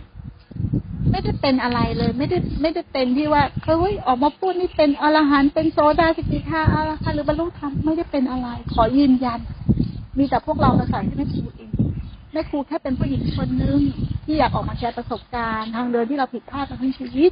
[1.12, 9.40] ไม่ได้เป็นอะไรเลย ไม่ได้ไม่ได้เป็นที่ว่าเฮ้ยออกมาพูดนี่เป็นอรหันต์เป็นโซดาสกิทาอรหันต์หรือบรรลุธรรมไม่ได้เป็นอะไร ขอยืนยัน
[10.18, 11.70] มีแต่พวกเรามาใส่ให้แม่ครูเอง
[12.34, 13.80] แม่ครูแค่เป็นผู้หญิงคนนึง
[14.26, 17.32] ที่อยากออกมาแชร์ประสบการณ์ ทางเดินที่เราผิดพลาดมาทั้งชีวิต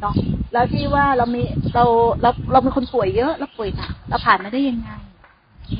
[0.00, 0.14] เนาะ
[0.52, 1.42] แล้วที่ว่าเรามี
[1.74, 1.84] เรา
[2.22, 4.90] เราเราเป็นคนป่วยเยอะเราป่วยหนักเราผ่านมาได้ยังไง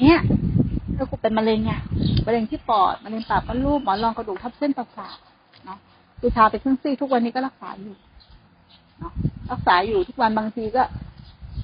[0.02, 0.20] เนี่ย
[0.96, 1.80] ถ้ากูเป็นมะเร็งอะ
[2.26, 5.16] มะเร็งที่ปอดมะเร็งปากมดลูกหมอนรองกระดูกทับเส้นประสาท
[5.64, 5.78] เนาะ
[6.20, 7.96] ดูชาไปครึ่งซี่ทุกวันนี้ก็รักษาอยู่
[8.98, 9.12] เนาะ
[9.50, 10.82] รักษาอยู่ทุกวันบางทีก็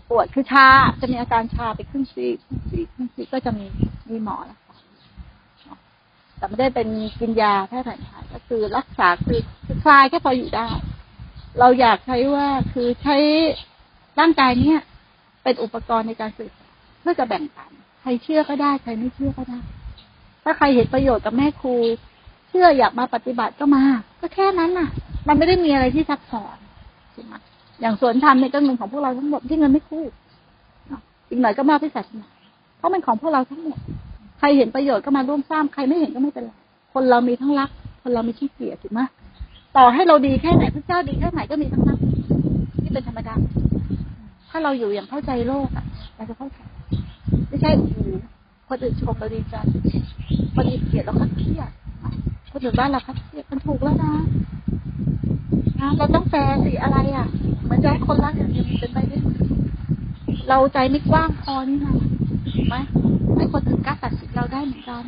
[0.08, 0.66] ปวดคือชา
[1.00, 3.66] จะมีอาการชาไปครึ่งซี่ครึ่งซี่ครึ่งซี่ก็จะมี
[4.10, 4.76] มีหมอรักษา
[5.64, 5.78] เนาะ
[6.38, 6.88] แต่ไม่ได้เป็น
[7.20, 9.40] กินยาแพทย์แผนไทยก็คือรักษาคือ
[9.84, 10.68] คลายแค่พออยู่ได้
[11.60, 13.16] เราอยากใช้ว่าคือใช้
[14.20, 14.80] ร่างกายเนี้ย
[15.42, 16.68] เป็นอุปกรณ์ในการสื่อสา
[17.00, 19.60] เพื่อจะแบ่งปันใครเชื่อก็ได้ ใครไม่เชื่อก็ได้
[20.44, 21.74] ถ้าใครเห็นประโยชน์กับแม่ครู
[22.48, 23.84] เชื่ออยากมาปฏิบัติก็มา
[24.20, 24.88] ก็แค่นั้นน่ะ
[25.28, 26.56] มันไม่ได้มีอะไรที่ซับซ้อน
[27.12, 27.34] ใช่ไหม
[27.80, 30.04] อย่างสวนธรรมเนี่ยก็เงินของพวกเราทั้งหมดที่เงินไม่คู่
[31.28, 32.28] อีกหน่อยก็มาพิศาสนา
[32.78, 33.78] เพราะมันของพวกเราทั้งหมด
[34.38, 36.52] ใครเห็นประโยชน์ก็มาร่วมสร้างใครไม่เห็นก็ไม่เป็นไร
[36.94, 37.70] คนเรามีทั้งรัก
[38.02, 39.00] คนเรามีขี้เกียจถูกไหม
[39.76, 41.98] ต่อให้เราดีแค่ไหนพระเจ้าดีแค่ไหนก็มีทั้งรัก
[42.82, 43.34] ที่เป็นธรรมดา
[44.50, 45.84] ถ้าเราอยู่อย่างเข้าใจโลกอะ
[46.16, 46.58] เราจะเข้าใจ
[47.48, 47.98] ไม่ใช่อ้โห
[48.68, 49.56] คนอื่นชมเราดีใจ
[50.54, 51.70] คนอื่นเกลียดเราคัดเครียด
[52.52, 54.12] คนอื่นบ้านเราคัดเครียดมันถูกแล้วนะ
[55.80, 57.26] นะเราต้องแฟร์สิอะไรอะ
[57.64, 59.18] เหมือนจะให้คนรักอย่างเดียวเป็นไปได้
[60.48, 61.94] เราใจไม่กว้างพอนี่นะ
[62.54, 62.76] ถูกไหม
[63.36, 65.02] ให้คนอื่นกล้าตัดสินเราได้เหมือนกัน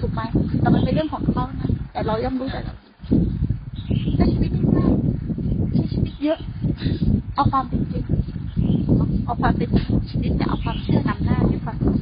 [0.00, 0.20] ถูกไหม
[0.60, 2.74] แต่มันเป็นเรื่องของเขานะแต่เราย่อมรู้แต่เรา
[4.14, 4.92] ใช้ชีวิตไม่ง่าย
[5.72, 6.38] ใช้ชีวิตเยอะ
[7.34, 8.04] เอาความเป็นจริง
[9.24, 11.92] เอาความเป็นจริงของชีวิตจะเอาความเชื่อนำหน้าด้วยความเป็น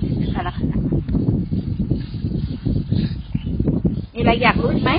[0.00, 0.76] จริงในแต่ละขณะ
[4.14, 4.92] มีอะไรอยากรู้ไหม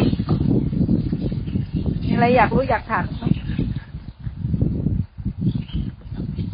[2.04, 3.04] มีอะไรอยากรู้อยากถาม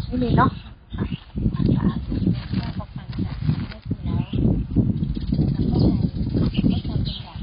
[0.07, 0.51] ไม่มีเนาะ
[2.57, 3.37] ก็พอฟังจาก
[3.69, 5.05] แม่ครูแล้วเข้า
[6.31, 7.39] ใจเข้าใจเป็นแบบ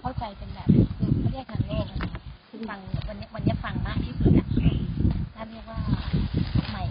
[0.00, 0.68] เข้าใจเป็นแบบ
[0.98, 2.08] คือเขาเรียกทางโลกนะคะ
[2.48, 4.46] คือฟังวันนี้วันนี้ฟังมากที่สุดอะ
[5.34, 5.78] ถ้าเรียกว่า
[6.70, 6.82] ใหม่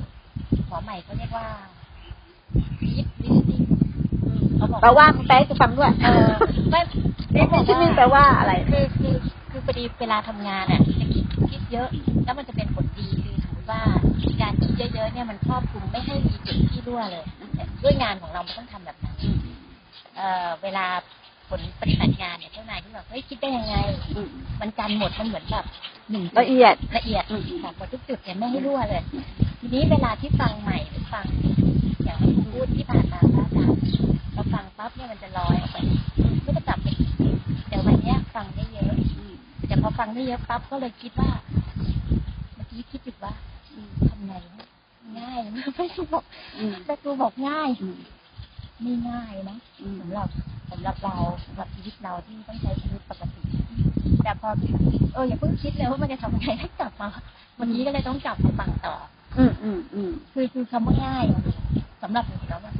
[0.67, 1.45] หมอใหม่เขาเรียกว่า
[2.97, 3.61] deep listening
[4.55, 6.29] เขาบอก แปลว่าแปลให้กูฟังด้วยเออ
[6.69, 6.81] ไม่
[7.33, 9.15] นี่ที่นี่แปลว่าอะไรคือคือ
[9.51, 11.89] คือพอดีเวลาทำงานอะจะคิดคิดเยอะ
[12.25, 13.81] แล้วมันจะเป็นผลดีคือถือว่า
[14.41, 17.25] การคิดเยอะๆเนี่ยมันครอบคลุมไม่ให้มีจุดที่รั่วเลย
[17.83, 19.15] ด้วยงานของเรามันต้องทำแบบนั้น
[20.15, 20.85] เอ่อเวลา
[21.49, 23.75] ผลปฏิบัติงานเนี่ยเจ้านายที่แบบเฮ้ยคิดได้ยังไง
[24.15, 24.27] อืม
[24.61, 25.65] มันกันหมดมันเหมือนแบบ
[26.11, 29.03] หนึ่งละเอียดละเอียดอืมแบบหมดทุกจุดเนี่ยไม่ให้รั่วเลย
[29.59, 31.60] ทีนี้เวลาที่ฟังใหม่หรือฟังอย่างที่คุณ
[32.51, 33.79] พูดที่ผ่านมาพระอาจารย์
[34.33, 35.77] เราฟังปั๊บเนี่ยมันจะลอยออกไป
[36.43, 37.11] ไม่ได้กลับไปอีก
[37.69, 38.93] แต่วันนี้ฟังได้เยอะ
[39.67, 41.31] แต่พอฟังได้เยอะปั๊บก็เลยคิดว่า
[42.55, 43.33] เมื่อกี้คิดอยู่ว่า
[44.09, 44.33] ทำไง
[45.19, 46.23] ง่ายไหมไม่ครูบอก
[46.85, 47.69] แม่ครูบอกง่าย
[48.81, 49.57] ไม่ง่ายนะ
[49.99, 50.29] สำหรับ
[50.71, 53.41] สำหรับเราสำหรับชีวิตเราที่ต้องใช้ชีวิตปกติ
[54.23, 54.49] แต่พอ
[55.13, 57.09] เอออย่าเพิ่งคิดเลยว่ามันจะทำยังไงให้กลับมา
[57.59, 58.95] วันนี้ก็เลยต้องกลับมาฟังต่อ
[59.37, 61.25] อืมอืมอืมคือคือคำว่าง่าย
[62.17, 62.73] อะสำหรับหนูแล้วอะ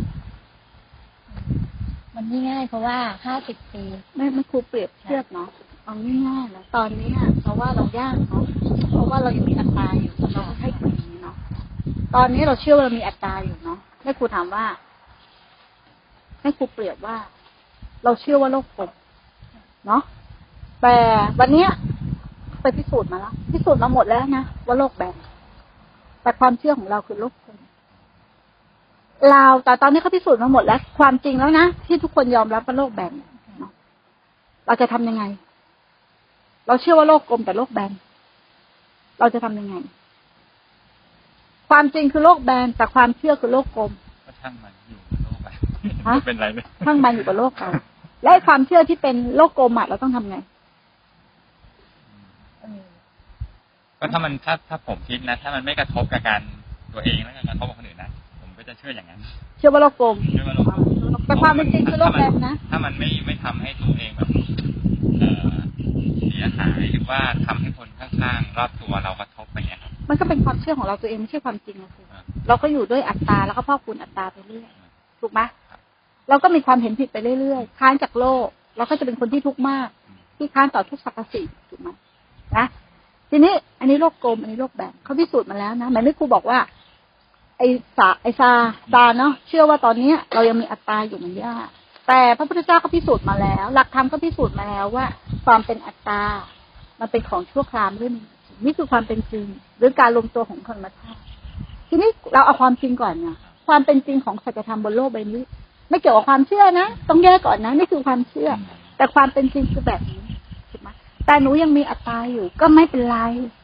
[2.16, 3.84] มันไม่ง่ายเพราะว่าห้าสิบปี
[4.16, 5.48] ไม่ไม่ครูเปรียบเทียบเนาะ
[5.86, 5.94] เอา
[6.28, 8.44] ง่ายๆนะตอนนี้อะเพราะว่าเรายากเนาะ
[8.92, 11.36] เพราะว่าเรายังมีอัตราอยู่เราก็ให้ตรงนี้เนาะ
[12.16, 14.66] ตอนนี้เราเชื่อว่าเรามีอัตราอยู่เนาะแม่ครูถามว่า
[16.42, 17.18] แม่ครูเปรียบว่า
[18.04, 18.92] เราเชื่อว่าโลกกลม
[19.88, 20.02] เนาะ
[20.82, 20.96] แต่
[21.40, 21.70] วันเนี้ย
[22.62, 25.16] ไปพิสูจน์มาแล้วพิสูจน์มาหมดแล้วนะว่าโลกแบน
[26.22, 27.61] แต่ความเชื่อของเราคือโลกกลม
[29.30, 33.14] เราแต่ตอนนี้เขาพิสูจน์มาหมดแล้ว ความจริงแล้วนะที่ทุกคนยอมรับว่าโลกแบน
[33.60, 33.72] เนาะ
[34.68, 35.24] เราจะทำยังไง
[36.68, 37.92] เราเชื่อว่าโลกกลมแต่โลกแบน
[39.20, 39.76] เราจะทำยังไง
[41.70, 43.92] ความจริงคือโลกแบนแต่ความเชื่อคือโลกกลม
[44.26, 45.48] ก็ช่างมันอยู่บนโลกไป
[46.08, 47.70] ฮะไม่เป็นไรเลยข้างมันอยู่กับโลกเรา
[48.24, 50.38] และไอ้ความเชื่อที่เป็นโลกกลมอะเราต้องทำไง
[52.62, 52.84] เออ
[54.00, 56.42] ก็ถ้ามันถ้าถ้าผมคิดนะ ถ้ามันไม่กระทบกับการ
[56.94, 58.21] ตัวเองแล้วก็กระทบกับคนอื่นนะผมก็
[58.72, 59.20] จะเชื่ออย่างนั้น
[59.58, 60.66] เชื่อว่าโลกกลมเชื่อว่าโลก
[61.28, 64.30] แต่ความเป็นจริงคือโลกแบนนะ ถ้ามันไม่ไม่ทำให้ตัวเองแบบ
[65.20, 65.54] เอ่อ
[66.28, 74.70] เสียหายหรือว่าทำให้คนข้างๆรอบตัวเรากระทบไปเงี้ยครับมันก็เป็นความเชื่อของเราตัวเองไม่ใช่ความจริงนะคือครับเราก็อยู่ด้วยอัตตาแล้วก็พอกคูณอัตตาไปเรื่อย
[75.22, 75.42] ถูกไหม
[76.30, 79.88] เราก็มีความเห็นผิดไปเรื่อยๆค้านจากโลก เราก็จะเป็นคนที่ทุกข์มาก
[80.38, 81.90] ที่ค้านต่อทุกสรรพสิ่งถูกไหม
[82.58, 82.66] นะ
[83.30, 86.58] ทีนี้อันนี้โลกกลมอันนี้โลกแบนเขาพิสูจน์มาแล้วนะหมายไม่ครูบอกว่า
[87.62, 88.52] ไอ้สาไอ้ซา
[88.94, 91.56] ซาเนาะเชื่อว่าตอนเนี้ย เรายังมีอัตตาอยู่เหมือนย่า
[92.08, 95.06] แต่พระพุทธเจ้าก็พิสูจน์มาแล้ว หลักธรรมก็พิสูจน์มาแล้วว่า
[95.46, 96.22] ความเป็นอัตตา
[97.00, 99.46] มันเป็นของชั่วคราวไม่ได้มีจริงนี่คือความเป็นจริง
[99.78, 101.22] หรือการรวมตัวของธรรมชาติ
[101.90, 105.44] ทีนี้เราเอาความจริงก่อนนะความเป็นจริงของสัจธรรมบนโลกใบนี้
[105.90, 108.50] ไม่เกี่ยวกับความเชื่อนะต้องแยกก่อนนะนี่คือความเชื่อ
[108.98, 110.22] แต่ความเป็นจริงคือแบบนี้
[110.72, 110.90] ถูกไหม
[111.26, 113.18] แต่หนูยังมีอัตตาอยู่ก็ไม่เป็นไร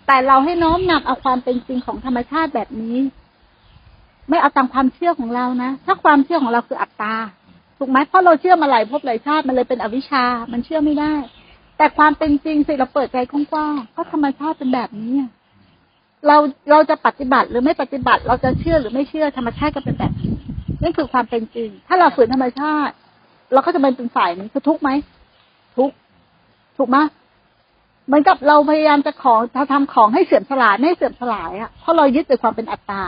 [0.08, 2.98] แต่เราให้น้อมนำเอาความเป็นจริงของธรรมชาติแบบนี้
[4.30, 7.14] ไม่เอาตามความเชื่อของเรานะ ถ้าความเชื่อของเราคืออัตตา
[7.78, 11.14] ถูกไหมเพราะเราเชื่อมาหลายภพหลายชาติมันเลยเป็นอวิชชา มันเชื่อไม่ได้
[11.78, 15.14] แต่ความเป็นจริงสิเราเปิดใจกว้างๆเพราะธรรมชาติเป็นแบบนี้
[16.28, 16.38] เรา
[16.72, 20.34] เราจะปฏิบัติหรือไม่ปฏิบัติ เราจะเชื่อหรือไม่เชื่อธรรมชาติก็เป็นแบบนี้
[20.84, 22.94] นี่คือความเป็นจริง ถ้าเราฝืนธรรมชาติ
[23.54, 24.90] เราก็จะเป็นเป็นฝ่ายนี้คือทุกข์ไหม
[25.78, 25.96] ทุกข์
[26.78, 26.98] ถูกไหม
[28.08, 33.02] เหมือนกับเราพยายามจะของจะทำของให้เสื่อมสลายไม่ให้เสื่อมสลายอะเพราะเรายึดในความเป็นอัตตา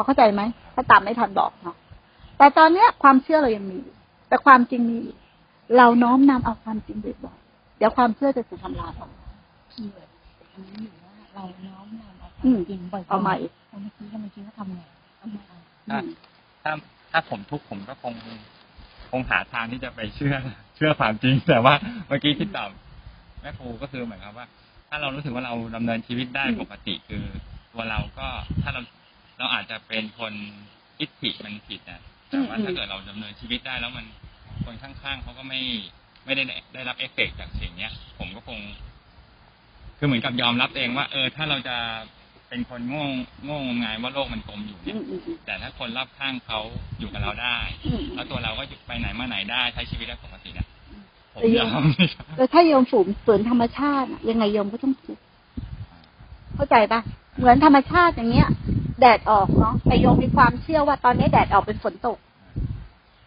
[0.00, 0.42] อเข้าใจไหม
[0.74, 1.76] ถ้าตามไม่ทันบอกเนาะ
[2.38, 3.94] แต่ตอนเนี้ยความเชื่อเรายังมีอยู่
[4.28, 5.16] แต่ความจริงมีอยู่
[5.76, 9.10] เราน้อมนำเอาความจริงบ่อยๆเดี๋ยวความเชื่อจะถูกทำลายออก
[9.72, 10.08] keyword
[10.52, 13.36] อันนี้อยู่ว่าเราน้อมนำเอาคอืวามมจริงบ่อยๆเอาใหม่
[13.68, 14.80] เอาเมื่อกี้เมื่อกี้เขาทำไง
[15.18, 15.58] เอามาเอา
[15.88, 16.06] อืม
[16.62, 16.72] ถ้า
[17.10, 18.14] ถ้าผมทุกข์ผมก็คง
[19.10, 20.34] คงหาทางที่จะไปเชื่อ
[20.76, 21.74] เชื่อความจริง แต่ว่า
[22.08, 22.70] เมื่อกี้ที่ตอบ
[23.40, 24.46] แม่ครูก็คือเหมือนกับว่า
[24.88, 27.24] ถ้าเรารู้สึกว่าเราดำเนินชีวิตได้อืมปกติคือ
[27.72, 28.26] ตัวเราก็
[28.62, 28.82] ถ้าเรา
[29.40, 30.32] เราอาจจะเป็นคน
[30.98, 34.06] ทิฏฐิมันผิดนะแต่ว่าถ้าเกิดเราดำเนินชีวิตได้แล้วมัน
[34.64, 35.60] คนข้างๆเขาก็ไม่
[36.24, 36.42] ไม่ได้
[36.74, 38.58] ได้รับเอฟเฟกต์จากสิ่งเนี้ย ผมก็คง
[39.98, 41.76] คือเหมือนกับยอมรับเองว่า เออ ถ้าเราจะ
[42.48, 43.06] เป็นคนโง่
[43.44, 46.60] โง่งมงายว่าโลกมันกลมอยู่อืเนี่ยมอืมอืมแต่ถ้าคนรอบข้างเขา
[46.98, 50.66] อยู่กับเราได้อืมแล้วตัวเราก็ไปไหนมาไหนได้ใช้ชีวิตได้ปกติเนี่ย
[51.32, 51.86] ผมแต่ยยัองม
[52.36, 55.22] แต่ถ้าโยมฝืนฝืนธรรมชาติน่ะยังไงโยมก็ต้องทุกข์
[56.54, 57.00] เข้าใจปะ
[57.38, 58.48] เหมือนธรรมชาติอย่างเงี้ย
[59.00, 62.18] แดดออกเนาะแต่โยมมีความเชื่อว่าตอนนี้แดดออกเป็นฝนตก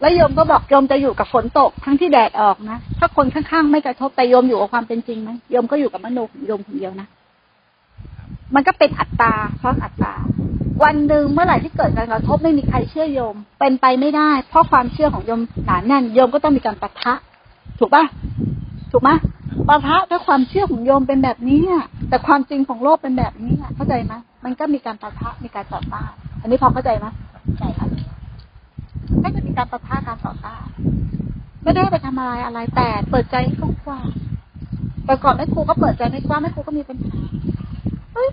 [0.01, 7.07] แล้วโยมก็บอกโยมจะอยู่กับฝนตก ทั้งที่แดดออกนะ ถ้าคนข้างๆไม่กระทบแต่โยมอยู่กับความเป็นจริงไหมโยมก็อยู่กับมโนของโยมคนเดียวนะ
[8.55, 10.13] มันก็เป็นอัตตาเพราะอัตตา
[10.83, 17.13] วันหนึ่งเมื่อไหร่ที่เกิดการกระทบไม่มีใครเชื่อโยม เป็นไปไม่ได้ เพราะความเชื่อของโยมหนาแน่นโยมก็ต้องมีการปะทะ
[17.79, 18.03] ถูกปะ
[18.91, 19.09] ถูกไหม
[19.67, 24.13] ปะทะถ้าความเชื่อของโยมเป็นแบบนี้อะแต่ความจริงของโลกเป็นแบบนี้อะเข้าใจไหม
[24.45, 27.08] มันก็มีการปะทะมีการต่อต้านอันนี้พอเข้าใจไหม
[27.60, 27.88] ใจค่ะ
[29.21, 30.63] ไม่ได้มีการปะทะการต่อต้าน
[31.63, 33.53] ไม่ได้ไปทำอะไรอะไร แต่เปิดใจให้
[33.86, 34.08] กว้าง
[35.06, 37.17] แต่ก่อนแม่ครูก็เปิดใจไม่กว้างแม่ครูก็มีปัญหา
[38.13, 38.29] เฮ้ย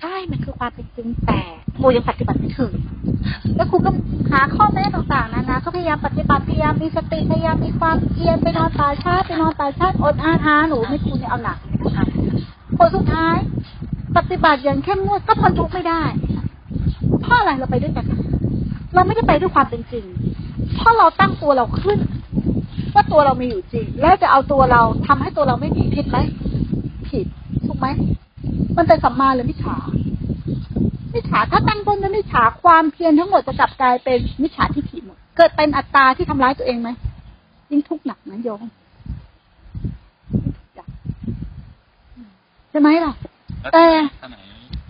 [0.00, 1.40] ใช่มันคือความเป็นจริงแต่
[1.78, 2.72] ครูยังปฏิบัติไม่ถึง
[3.56, 3.90] แล้วครูก็
[4.32, 13.36] หาข้อแม้ต่างๆนานาก็พยายามปฏิบัติพยายามมีสติพยายามมีความเพียรไปนอนป่าช้าไปนอนป่าช้าอดอาหารหนูไม่ครูเนี่ยเอาหนักเลยนสุดท้าย
[14.16, 16.02] ปฏิบัติอย่างเข้มงวดก็พ้นทุกข์ไม่ได้
[17.22, 18.06] เพราะอะไรเราไปด้วยกัน
[18.94, 20.04] เราไม่ได้ไปด้วยความเป็นจริง
[20.76, 21.98] เพราะเราตั้งตัวเราขึ้น
[22.94, 26.18] ว่าตัวเรามีอยู่จริง แล้วจะเอาตัวเราทำให้ตัวเราไม่มีผิดไหม
[27.08, 27.26] ผิด
[27.66, 27.86] ถูกไหม
[28.76, 29.76] มันเป็นสัมมาหรือมิจฉา
[31.14, 36.88] มิจฉาถ้าตั้งต้นด้วยมิจฉาความเพียรทั้งหมดจะกลับกลายเป็นมิจฉาที่ผิดหมดเกิดเป็นอัตตาที่ทำร้ายตัวเองไหม
[37.70, 38.60] ยิ่งทุกข์หนักนะโยม
[40.42, 40.88] ยิ่งทุกข์หนัก
[42.70, 43.12] ใช่ไหมล่ะ
[43.60, 43.86] แล้วแต่
[44.22, 44.44] สมัย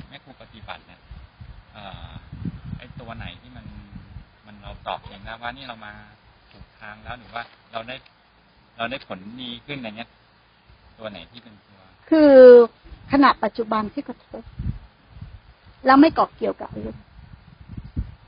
[0.09, 1.01] แม่ครูปฏิบัติเนี่ย
[1.73, 2.11] เอ่อ
[2.79, 3.67] ไอ้ตัวไหนที่มัน
[4.47, 5.93] มันเราตอบเองแล้วว่านี่เรามา
[6.53, 7.97] ถูกทางแล้วหรือว่าเราได้
[8.79, 10.11] เราได้ผลดีขึ้นอะไรเงี้ย
[10.99, 12.33] ตัวไหนที่เป็นตัวคือ
[13.13, 14.43] ขณะปัจจุบันที่กระทบ
[15.87, 17.05] แล้วไม่เกาะเกี่ยวกับอารมณ์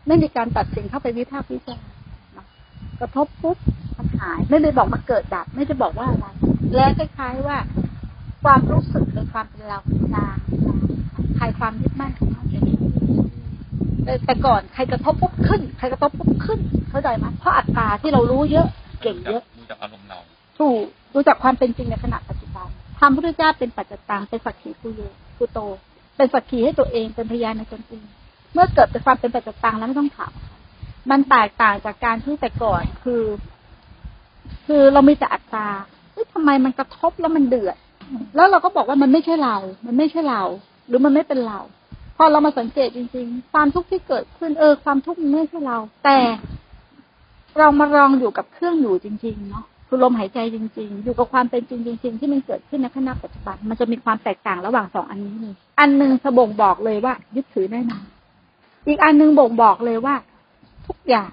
[0.07, 1.87] ไม่มีการตัดสินเข้าไปวิพากษ์วิจารณ์
[2.35, 2.46] เนาะ
[3.01, 3.59] กระทบปุ๊บ
[3.96, 6.27] มันหาย ไม่ได้บอกมาเกิดดับ ไม่ได้บอกว่าอะไร
[6.74, 7.59] แล้วคล้ายๆว่า
[8.44, 10.37] ความรู้สึกในความเป็นเราเป็นจาง
[11.37, 12.62] ใครความยึดมั่นของเราเป็น
[14.27, 18.66] แต่ก่อนใครกระทบปุ๊บขึ้น ใครกระทบปุ๊บขึ้น เข้าใจไหมเพราะอัตราที่เรารู้เยอะ
[19.03, 20.18] เก่งเยอะดูจากอารมณ์เรา
[20.59, 20.83] ถูก
[21.14, 25.01] รู้จักความเป็นจริงในขณะปัจจุบันธรรมพุทธเจ้าเป็นปัจจตังเป็นสักขีผู้โย
[25.37, 25.61] ผู้โต
[26.16, 28.03] เป็นสักขีให้ตัวเองเป็นพยานในตนเอง
[28.53, 30.33] เมื่อเกิดเป็นความเป็นปัจจตังแล้วไม่ต้องถาม
[31.11, 33.22] มันแตกต่างจากการที่แต่ก่อนคือ
[34.66, 35.68] คือเรามีแต่อัตตรา
[36.12, 37.77] เฮ้ยทำไมมันกระทบแล้วมันเดือด
[38.37, 40.42] แล้วเราก็บอกว่ามันไม่ใช่เรา มันไม่ใช่เรา
[40.88, 41.61] หรือมันไม่เป็นเรา
[42.16, 46.18] พอเรามาสังเกตจริง ๆ ความทุกข์ที่เกิดขึ้นเออความทุกข์มันไม่ใช่เรา แต่
[47.59, 58.05] เรามาลองอยู่กับเครื่องอยู่จริง ๆ เนาะคือลมหายใจจริง ๆ อยู่กับความเป็นจริงจริง ๆ ที่มันเกิดขึ้นในขณะปัจจุบัน มันจะมีความแตกต่างระหว่างสองอันนี้เลยอันหนึ่งสบ่งบอกเลยว่า ยึดถือแน่นอน
[58.87, 60.14] อีกอันหนึ่งบ่งบอกเลยว่า
[60.87, 61.31] ทุกอย่าง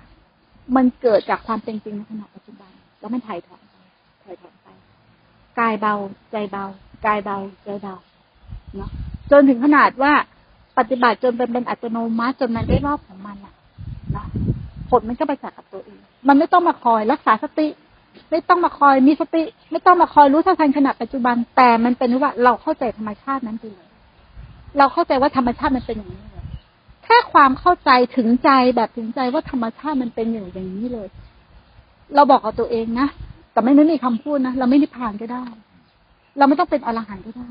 [0.76, 3.76] มันเกิดจากความเป็นจริงในขณะปัจจุบันแล้วมันถ่ายถอนไป
[4.24, 4.68] ถ่ายถอนไป
[5.60, 5.94] กายเบา
[6.32, 6.66] ใจเบา
[7.06, 7.96] กายเบาใจเบา
[8.76, 8.90] เนาะ
[9.32, 10.14] จนถึงขนาดว่า
[10.78, 13.54] ปฏิบัติจนเป็นเป็นอัตโนมัติจนมันได้รอบของมันอะ
[14.14, 14.28] เนาะ
[14.90, 17.68] ผลมันก็ไปจากกับตัวเองมันไม่ต้องมาคอยรักษาสติ
[18.32, 23.88] ไม่ต้องมาคอยมีสติ ไม่ต้องมาคอยรู้ท่าทันขณะปัจจุบัน แต่มันเป็นว่าเราเข้าใจธรรมชาตินั้นไปเลย
[24.78, 26.46] เราเข้าใจว่าธรรมชาติมันเป็นอย่างนี้เลย
[27.04, 31.08] แค่ความเข้าใจถึงใจแบบถึงใจว่าธรรมชาติมันเป็นอย่อย่างนี้เลย
[32.16, 33.08] เราบอกกับตัวเองนะ
[33.56, 35.46] แต่ไม่ได้มีคำพูดนะเราไม่นิพพานก็ได้
[36.38, 37.50] เราไม่ต้องเป็นอรหันต์ก็ได้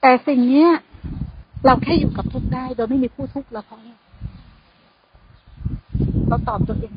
[0.00, 0.70] แต่สิ่งเนี้ย
[1.66, 3.98] เราแค่อยู่กับทุกข์ได้ โดยไม่มีผู้ทุกข์เราพอแล้ว
[6.28, 6.92] เราตอบตัวเอง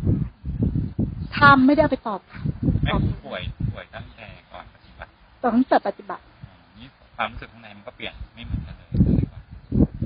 [1.38, 2.42] ทำไม่ได้เอาไปตอบค่ะ
[2.84, 5.10] แม่ตอบป่วยป่วยตั้งแต่ก่อนปฏิบัติ
[5.42, 6.24] ตอนแต่ปฏิบัติ
[6.78, 6.88] นี่
[7.18, 8.88] ความรู้สึกข้างในมันก็เปลี่ยนไม่เหมือนกันเลย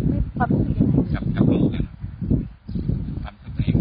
[0.08, 1.86] ไม่ความรู้สึกยังไงกับกับโลกเนี่ย
[3.24, 3.76] ความรู้สึกตัวเอง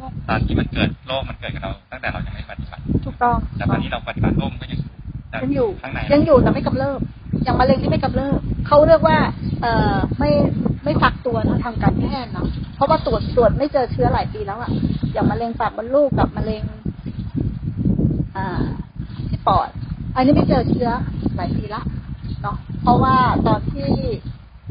[0.00, 4.88] ครับ ตอนที่มันเกิดโลกมันเกิดกับเรา ตั้งแต่เรายังไม่ปฏิบัติถูกต้องแต่ตอนนี้เราปฏิบัติโลกมันก็ยังอยู่
[5.30, 7.00] แต่ยังอยู่ข้างในยังอยู่แต่ไม่กำเริบ
[7.44, 9.16] อย่างมะเร็งที่ไม่กำเริบเขาเรียกว่า
[9.62, 10.30] เอ่อไม่
[10.84, 14.70] ไม่ฟักตัวนะทางการแพทย์เนาะเพราะว่าตรวจตรวจไม่เจอเชื้อหลายปีแล้วอะ
[15.12, 16.62] อย่างมะเร็งปากมดลูกกับมะเร็ง
[18.36, 18.64] อ่า
[19.28, 19.68] ที่ปอด
[20.14, 20.88] อันนี้ไม่เจอเชื้อ
[21.36, 21.82] หลายปีละ
[22.42, 23.88] เนาะเพราะว่าตอนที่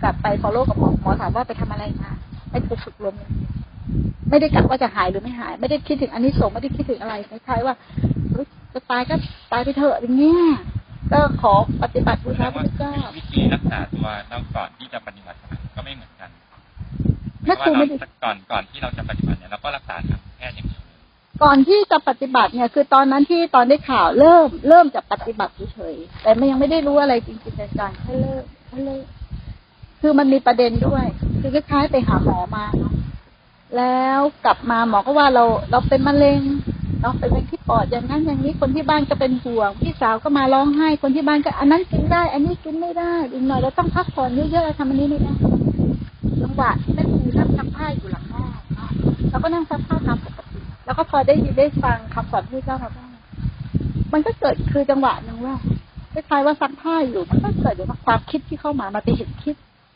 [0.04, 2.12] กลับไปฟอลโล่กับหมอหมอถามว่าไปทำอะไรมา
[2.52, 3.52] ไปฝึกฝึกลมอย่างเดียว
[4.29, 7.75] ไม่ได้กลับว่าจะหายหรือไม่หาย ไม่ได้คิดถึงอันนี้ส่งส์ไม่ได้คิดถึงอะไรคล้ายๆว่า
[8.32, 9.15] เฮ้ยจะตายก็
[9.51, 10.43] ตายไปเถอะอย่างเงี้ย
[11.12, 11.53] ก็ขอ
[11.84, 15.38] ปฏิบัติบูแสดชางพว่าระเจ้าวิธีรักษาตัวเราก่อนที่จะปฏิบัติ
[15.75, 16.29] ก็ไม่เหมือนกัน
[17.45, 20.99] แม่ครูไม่ได้ว่าเราก่อนก่อนที่เราจะปฏิบัติเนี่ยเราก็รักษาทางแพทย์อย่างเดียวเลย
[21.43, 29.03] ก่อนที่จะปฏิบัติเนี่ย คือตอนนั้นที่ตอนได้ข่าวเริ่ม เริ่มจะปฏิบัติเฉยๆแต่มันยังไม่ได้รู้อะไรจริงๆจังๆแค่เริ่มแค่เริ่ม
[30.01, 31.06] คือมันมีประเด็นด้วย
[31.41, 32.93] คือคล้ายๆไปหาหมอมาเนาะ
[33.77, 36.41] แล้วกลับมาหมอก็ว่าเราเราเป็นมะเร็ง
[37.01, 45.33] เราเป็นมะเร็งที่ปอดอย่างนั้นอย่างนี้คนที่บ้านก็เป็นห่วงพี่สาวก็มาร้องไห้ คนที่บ้านก็อันนั้นกินได้ อันนี้กินไม่ได้อีกหน่อยเราต้องพักผ่อนเยอะๆทำอันนี้ไม่ได้
[46.41, 53.09] จังหวะที่แม่ครูนั่งซักผ้าอยู่หลังห้องเนเราก็นั่งซักผ้าตามปกติแล้วก็พอได้ยินได้ฟังคำสอนพระเจ้ามาบ้าง
[54.13, 55.55] มันก็เกิดคือจังหวะหนึ่งว่า
[56.13, 59.55] คล้ายๆว่าซักผ้าอยู่มันก็เกิดจากความคิดที่เข้ามามาไปเห็นคิด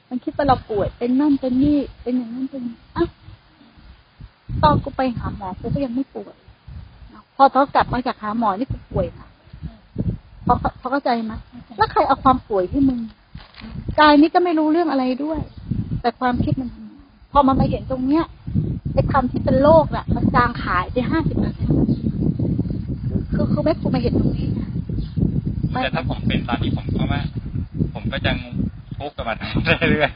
[0.10, 2.64] มันคิดว่าเราป่วยเป็นนั่นเป็นนี่เป็นอย่างนั้นเป็น
[2.96, 3.04] อะ
[4.64, 6.36] ตอนกูไปหาหมอกูก็ยังไม่ป่วย
[7.36, 9.28] พอพอกลับมาจากหาหมอนี่กูป่วยนะ
[10.46, 11.34] พอพอเข้าใจไหม
[11.78, 13.00] แล้วใครเอาความป่วยที่มึง
[14.00, 15.40] กายนี้ก็ไม่รู้เรื่องอะไรด้วย
[16.02, 16.70] แต่ความคิดมัน
[17.32, 18.26] พอมันมาเห็นตรงเนี้ย
[18.94, 21.76] ไอ้คำที่เป็นโรคน่ะ มันจางขายไปห้าสิบเปอร์เซ็นต์
[23.34, 24.48] คือคือแม่ครูมาเห็นตรงนี้
[25.84, 27.22] แต่ถ้าผมเป็นตอนนี้ผมก็ว่า
[27.94, 28.32] ผมก็จะ
[28.98, 29.38] ทุกข์กับมัน
[29.92, 30.12] เรื่อย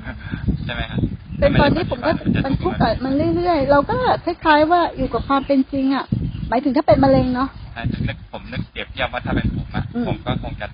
[0.00, 1.00] ๆใช่ไหมครับ
[1.42, 2.12] เป็นตอนนี้ผมก็
[2.44, 6.04] มันทุกข์กับมันเรื่อยๆ เราก็คล้ายๆว่าอยู่กับความเป็นจริงอะ
[6.48, 10.66] หมายถึงถ้าเป็นมะเร็งเนาะถ้านึกผมนึกเปรียบเทียบว่าถ้าเป็นผมอะอืมผมก็คงจะ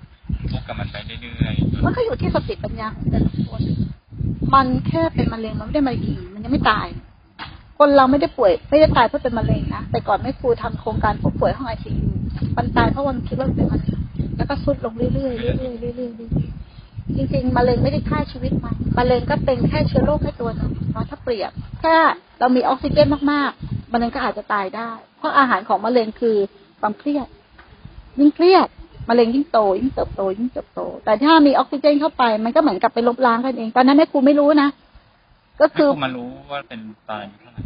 [0.51, 3.61] ทุกข์กับมันไปเรื่อยๆจนมันก็อยู่ที่สติปัญญาของแต่ละคน
[4.53, 6.87] มันแค่เป็นมะเร็งมันไม่ได้มะเร็งมันยังไม่ตาย
[7.79, 12.09] คนเราไม่ได้ป่วยไม่ได้ตายเพราะเป็นมะเร็งนะแต่ก่อนแม่ครูทำโครงการผู้ป่วยห้องไอซียู
[12.57, 13.99] มันตายเพราะวันคิดว่าเป็นมะเร็ง
[14.37, 15.53] แล้วก็สุดลงเรื่อยๆเรื่อ
[15.93, 16.48] ยๆเรื่อยๆ
[17.15, 21.95] จริงๆมะเร็งไม่ได้ฆ่าชีวิตมันมะเร็งก็เป็นแค่เชื้อโรคแค่ตัวหนึงเนาะถ้าเปรียบแค่
[22.39, 26.37] เรามีออกซิเจนมากๆมะเร็งก็อาจจะตายได้ เพราะอาหารของมะเร็งคือ
[26.79, 27.27] ความเครียด
[28.19, 28.67] ยิ่งเครียด
[29.09, 34.69] มะเร็งยิ่งโตยิ่งเติบโตยิ่งเติบโต แต่ถ้ามีออกซิเจนเข้าไป มันก็เหมือนกับไปลบล้างกันเอง ตอนนั้นแม่ครูไม่รู้นะ
[35.61, 37.61] ก็คือผมมารู้ว่าเป็นตอนอายุเท่าไหร่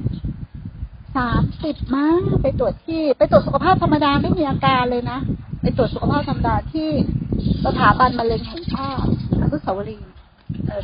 [1.18, 5.20] สามสิบมั้งไปตรวจที่ ไปตรวจสุขภาพธรรมดาไม่มีอาการเลยนะ
[5.64, 6.88] ไปตรวจสุขภาพธรรมดาที่
[7.66, 9.10] สถาบันมะเร็งแห่งชาติ
[9.42, 10.10] อนุสาวรีย์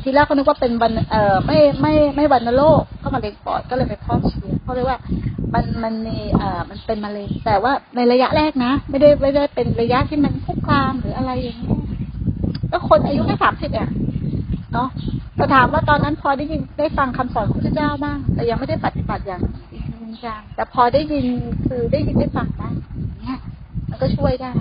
[0.04, 5.00] ทีแรกก็นึกว่าเป็นวันเอ่อไม่ไม่ไม่วันโรคก็มะเร็งปอดก็เลยไปพาะเชื้อเขาเรียกว่า
[5.54, 11.80] มันมันมีเอ่อมันเป็นมะเร็งแต่ว่าในระยะแรกนะ ไม่ได้ไม่ได้เป็นระยะที่มันคุกคามหรืออะไรอย่างเงี้ย
[12.72, 13.90] ก็คนอายุแค่สามสิบเอง
[14.74, 14.90] เนาะ
[15.36, 19.80] แต่ถามว่าตอนนั้นพอได้ยินได้ฟังคำสอนของพระเจ้าบ้างแต่ยังไม่ได้ปฏิบัติอย่างจริ
[20.12, 21.26] งจังแต่พอได้ยิน
[21.68, 22.74] คือได้ยินได้ฟังบ้าง
[24.02, 24.52] ก็ช่วยได้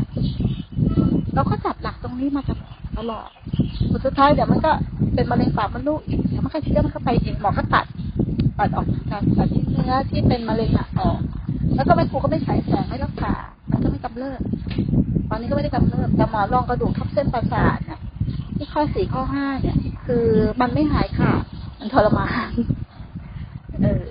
[1.35, 3.29] เราก็จับหลักตรงนี้มาตลอดตลอด
[4.05, 4.73] สุดท้ายเดี๋ยวมันก็
[5.15, 7.87] เป็นมะเร็งปากมดลูกอีกเดี๋ยวมันก็เชื้อมันก็ไปเอีกหมอก็ตัด
[8.59, 11.19] ตัดออกเหมือนกันตัดชิ้นเนื้อที่เป็นมะเร็งอะออก
[11.75, 13.33] แล้วก็ไม่ครูก็ไม่ฉายแสงไม่รักษา
[13.71, 14.41] มันก็ไม่กำเริบ
[15.31, 18.01] ตอนนี้ก็ไม่ได้กำเริบแต่หมอลองกระดูกทับเส้นประสาทเนี่ย
[18.57, 20.27] ที่ข้อสี่ข้อห้าเนี่ย คือ
[20.61, 21.43] มันไม่หายขาด
[21.81, 22.51] มันทรมาน
[23.83, 24.03] เออ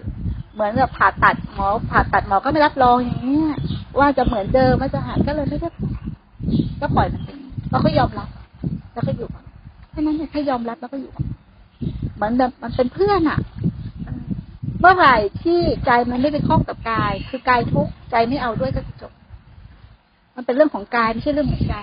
[0.57, 3.55] เหมือนกับผ่าตัดหมอ ผ่าตัดหมอก็ไม่รับรองอย่างเงี้ย
[3.99, 5.69] ว่าจะเหมือนเดิมว่าจะหายก็เลยไม่ได้
[6.81, 7.37] ก็ปล่อยมันเป็น
[7.69, 8.27] แล้วก็ยอมรับ
[8.93, 9.27] แล้วก็อยู่
[9.91, 11.11] แค่นั้นเนี่ยแค่ยอมรับแล้วก็อยู่
[12.15, 13.39] เหมือนแบบมันเป็นเพื่อนอะ
[14.79, 19.11] เมื่อไหร่ที่ใจมันไม่ไปคล้องกับกาย คือกายทุกข์ใจไม่เอาด้วยก็จบ
[20.35, 21.75] มันเป็นเรื่องของกายไม่ใช่เรื่องของใจ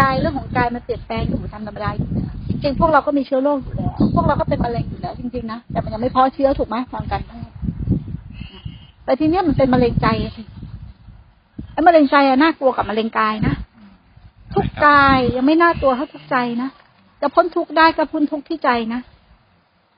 [0.00, 2.08] กายเรื่องของกายมันเปลี่ยนแปลงอยู่ตามธรรมดาอยู่
[2.48, 7.30] จริงๆพวกเราก็มีเชื้อโรคอยู่แล้ว พวกเราก็เป็นมะเร็งอยู่แล้วจริงๆนะแต่มันยังไม่เพาะเชื้อถูกไหมทางการแพ
[9.10, 10.42] แต่ทีเนี้ยมันเป็นมะเร็งใจอะสิ
[11.72, 13.54] ไอ้มะเร็งใจอะน่ากลัวกับมะเร็งกายนะ
[14.54, 16.68] ทุกกายยังไม่น่ากลัวเท่าทุกใจนะ
[17.20, 19.00] จะพ้นทุกได้ก็พ้นทุกที่ใจนะ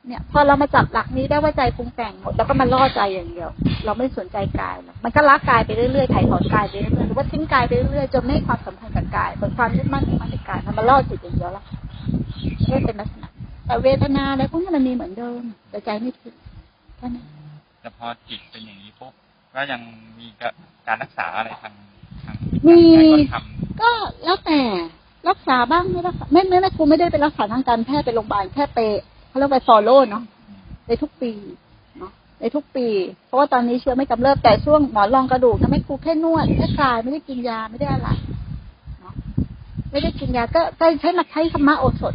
[0.07, 3.51] เนี่ย พอเรามาจับหลักนี้ได้ว่าใจปรุงแต่งหมดแล้วก็มาล่อใจอย่างเดียว
[3.85, 11.65] เราไม่สนใจกายมันก็ละกายไปเรื่อยๆถ่ายถอนกายไปเรื่อยๆหรือว่าทิ้งกายไปเรื่อยๆจนไม่ความสัมพันธ์กับกายเปิดความยึดมั่นถือมั่นในกายมันมาล่อจิตอย่างเดียวแล้ว
[12.71, 13.29] นี่เป็นลักษณะ
[13.67, 16.35] แต่เวทนาอะไรพวกนี้มันมีเหมือนเดิมแต่ใจไม่ถึง
[16.99, 17.27] แค่นั้น
[17.81, 18.91] แต่พอจิตเป็นอย่างนี้
[19.55, 19.80] ก็ยัง
[20.18, 20.26] มี
[20.86, 21.72] การรักษาอะไรทาง
[22.24, 22.36] ทาง
[22.66, 23.90] มีการต้นทำก็
[24.24, 24.61] แล้วแต่
[25.28, 28.78] รักษาบ้างไม่รักษาไม่ไม่ไม่ครูไม่ได้ไปรักษาทางการแพทย์ไปโรงพยาบาลแค่ไป
[29.28, 30.22] เขาเรียกไปฟอลโล่เนาะ
[30.86, 31.32] ในทุกปี
[31.98, 32.86] เนาะในทุกปี
[33.26, 38.09] เพราะว่าตอนนี้เชื้อไม่กำเริบแต่ช่วงหมอนรองกระดูกนะไม่ครูแค่นวดแค่คลายไม่ได้กินยาไม่ได้อะไร
[39.00, 39.14] เนาะ
[39.90, 42.14] ไม่ได้กินยาก็ก็ใช้มาใช้ธรรมะโอสถ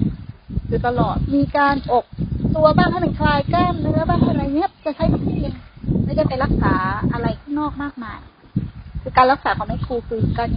[0.67, 2.05] อยู่ตลอดมีการอก
[2.55, 5.53] ตัวบ้างให้มันคลายกล้ามเนื้อบ้างอะไรเนี้ยจะใช้ทุกที่เลย
[6.07, 6.73] ไม่ได้ไปรักษา
[7.13, 8.19] อะไรข้างนอกมากมาย
[9.01, 10.49] คือการรักษาของแม่ครูคือการ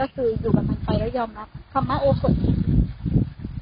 [0.00, 2.34] ก็คืออยู่กับมันไปแล้วยอมรับธรรมะโอสถ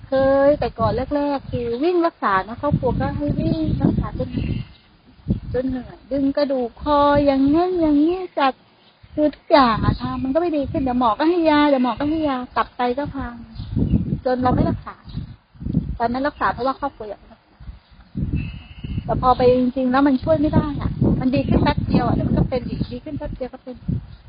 [0.08, 0.12] เค
[0.46, 4.28] ยแต่ก่อนแรกๆคือวิ่งรักษานะครอบครัวก็ให้วิ่งรักษาจน
[5.52, 8.52] จนเหนื่อยดึงกระดูกคออย่างงั้นอย่างนี้จัด
[9.14, 13.34] คือทุกอย่างอะทำมันก็ไม่ดีขึ้นเดี๋ยวหมอก็ให้ยาเดี๋ยวหมอก็ให้ยาตับไตก็พัง
[14.24, 14.96] จนเราไม่รักษา
[15.98, 17.35] ตอนนั้นรักษาเพราะว่าครอบครัวอยากรั
[19.06, 20.90] แต่พอไปจริงๆแล้วมันช่วยไม่ได้อะ
[21.20, 23.76] มันดีขึ้นแป๊บเดียวอะเดี๋ยวมันก็เป็นอีกดีขึ้นแป๊บเดียวก็เป็น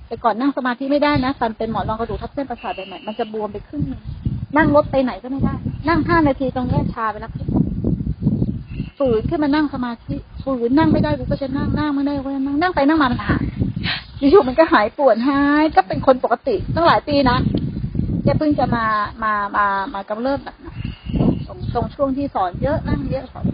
[0.08, 4.02] แต่ก่อนนั่งสมาธิไม่ได้นะตอนเป็นหมอนรองกระดูกทับเส้นประสาทใหม่มันจะบวมไปครึ่งหนึง
[4.58, 5.56] นั่งรถไปไหนก็ไม่ได้
[5.90, 7.32] นั่งห้านาทีตรงเนี้ยชาไปแล้ว
[8.98, 13.44] ฝืนขึ้นมานั่งสมาธิฝืนนั่งไม่ได้กูก็จะนั่งนั่งไม่ได้ก็จะนั่งนั่งไปนั่งมามันหาย
[14.32, 17.38] อยู่ๆมันก็หายปวดหาย ก็เป็นคนปกติตั้งหลายปีนะ
[18.24, 18.86] แกเพิ่งจะมา
[19.24, 20.56] มามา มากำเริบแบบ
[21.48, 23.46] ตรงตรงช่วงที่สอนเยอะนั่งเยอะสอน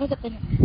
[0.00, 0.58] ก็จะเป็นอย่างนี้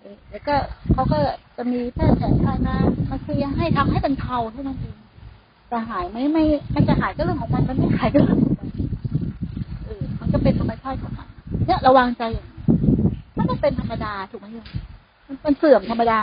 [0.00, 0.54] เออแล้วก็
[0.92, 1.18] เขาก็
[1.56, 2.76] จะมีแพทย์แผนไทยมา
[3.10, 4.96] มาเคลียร์ให้ทำให้เป็นเทาเท่านั้นเอง
[5.70, 8.68] จะหายไหมไม่ไม่จะหายก็เรื่องของมันมันไม่หายก็เรื่องของมัน
[9.84, 11.28] เออมันก็เป็นธรรมชาติของมัน
[11.66, 12.62] เนี่ยระวังใจอย่างนี้
[13.38, 14.66] มันก็เป็นธรรมดาถูกไหมโยม
[15.26, 16.18] มันมันเสื่อมธรรมดา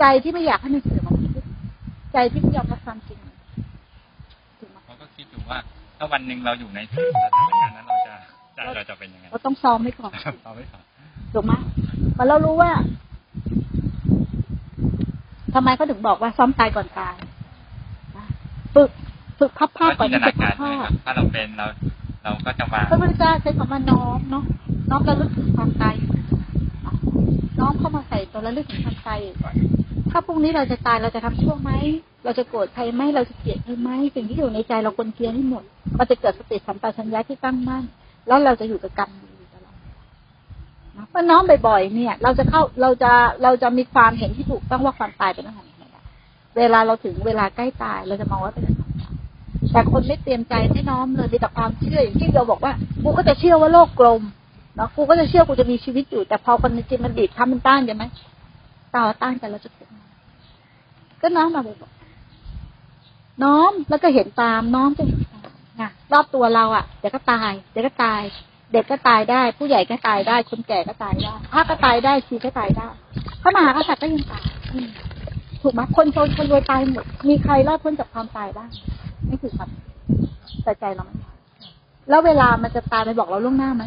[0.00, 1.46] ใจที่ไม่อยากให้มันเสื่อมมันขึ้น
[2.12, 3.18] ใจที่ไม่ยอมรับความจริง
[4.58, 5.58] ถูกไหมเขาก็คิดอยู่ว่า
[5.98, 8.14] ถ้าวันหนึ่งเราอยู่ในสถานการณ์นั้นเราจะ
[8.54, 10.12] ใจเราจะเป็นยังไงเราต้องซ้อมไว้ก่อน
[10.44, 10.82] เอาไว้ก่อน
[11.34, 11.52] ถูกไหม
[12.18, 12.70] มันเรารู้ว่า
[15.54, 17.14] ทำไมเขาถึงบอกว่าซ้อมตายก่อนตาย
[18.16, 18.24] นะ
[18.74, 18.90] ฝึก
[19.38, 21.66] ฝึกพับผ้าก่อนจินตที่นาจะพัการบใช่ผ้าไหมครับถ้าเราเป็นเรา
[22.22, 24.44] เราก็จะวางพระพุทธเจ้าใช้คำว่าน้อมเนาะ
[24.90, 25.94] น้อมระลึกถึงความตาย
[27.60, 29.54] น้อมเข้ามาใส่ตัวระลึกถึงความตายก่อน
[30.10, 31.70] ถ้าพรุ่งนี้เราจะตายเราจะทำชั่วไหม
[32.24, 35.62] เราจะโกรธใครไหมเราจะเกลียดใครไหมสิ่งที่อยู่ในใจเราควรเคลียร์ให้หมด
[35.98, 37.84] มันจะเกิดสติสัมปชัญญะที่ตั้งมั่น
[38.26, 39.23] แล้วเราจะอยู่กับกรรมดีตลอดนะ
[41.10, 46.00] เพราะน้อมบ่อยๆเนี่ย เราจะเข้าเราจะเราจะมีความเห็นที่ถูกต้องว่าความตายเป็นเรื่องของธรรมดา
[46.56, 49.08] เวลาเราถึงเวลาใกล้ตายเราจะมองว่าเป็นเรื่องธรรมดา
[49.72, 52.72] แต่คนไม่เตรียมใจไม่น้อมเลยมีแต่ความเชื่ออย่างที่เราบอกว่า
[53.02, 54.22] กูก็จะเชื่อว่าโลกกลม
[54.76, 58.04] เนาะกูก็จะเชื่อกูจะมีชีวิตอยู่ แต่พอคนจริงมันบีบทำมันต้านใช่ไหม
[58.96, 60.00] ต่อต้านกันเราจะเป็นไง
[61.22, 68.22] ก็น้อมมาบ่อยๆน้อมแล้วก็เห็นตามน้อมจะเห็นตามนะรอบตัวเราอะเดี๋ยวก็ตายเดี๋ยวก็ตาย
[68.74, 72.88] เด็กก็ตายได้ ผู้ใหญ่ก็ตายได้ คนแก่ก็ตายได้พระก็ตายได้ชีก็ตายได้
[73.42, 74.42] พระมหากษัตริย์ก็ยังตาย
[75.62, 78.68] ถูกไหมคนจนคนรวยตายหมดมีใครรอดพ้นจากความตายบ้าง
[79.30, 79.68] นี่คือความ
[80.64, 81.14] แต่ใจเราไม่
[82.08, 83.84] แล้วเวลามันจะตายมันบอกเราล่วงหน้าไหม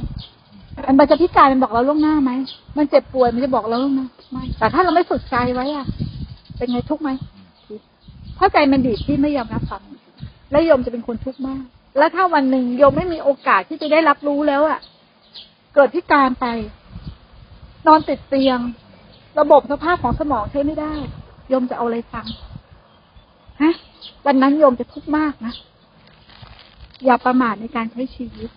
[1.00, 2.32] มันจะพิการมันบอกเราล่วงหน้าไหม
[2.78, 5.86] มันเจ็บป่วยมันจะบอกเราล่วงหน้าไม่แต่ถ้าเราไม่ฝึกใจไว้อะ
[6.58, 7.10] เป็นไงทุกไหม
[7.68, 7.86] ทุกข์
[8.36, 10.00] เพราใจมันดีดที่ไม่ยอมรับความจริง
[10.52, 11.64] แล้วยมจะเป็นคนทุกข์มาก
[11.98, 14.80] แล้วถ้าวันหนึ่งโยมไม่มีโอกาสที่จะได้รับรู้แล้วอะ
[15.76, 16.46] เกิดพิการไป
[17.88, 18.60] นอนติดเตียง
[19.40, 20.94] ระบบสภาพของสมองใช้ไม่ได้
[21.50, 22.26] โยมจะเอาอะไรฟัง
[23.62, 23.74] ฮะ
[24.26, 25.54] วันนั้นโยมจะทุกข์มากนะ
[27.06, 28.50] อย่าประมาทในการใช้ชีวิต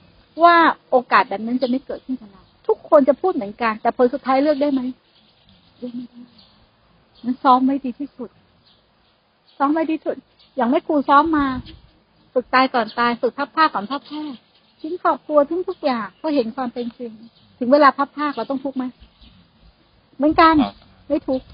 [0.44, 0.56] ว่า
[0.90, 4.80] โอกาสแบบนั้นจะไม่เกิดขึ้นกับเราทุกคนจะพูดเหมือนกัน แต่ผลสุดท้ายเลือกได้ไหม
[5.78, 6.20] เลือกไม่ได้
[7.24, 8.30] นั้นซ้อมไว้ดีที่สุด
[9.58, 10.16] ซ้อมไว้ดีที่สุด
[10.56, 11.46] อย่างไม่ครูซ้อมมา
[12.32, 14.22] ฝึกตายก่อนตายฝึกพับผ้าก่อนพับผ้า
[14.80, 17.12] ทิ้งครอบครัวทิ้งทุกอย่างก็เห็นความเป็นจริง
[17.58, 18.84] ถึงเวลาพับผ้าเราต้องทุกข์ไหม
[20.16, 20.54] เหมือนกัน
[21.08, 21.46] ไม่ทุกข์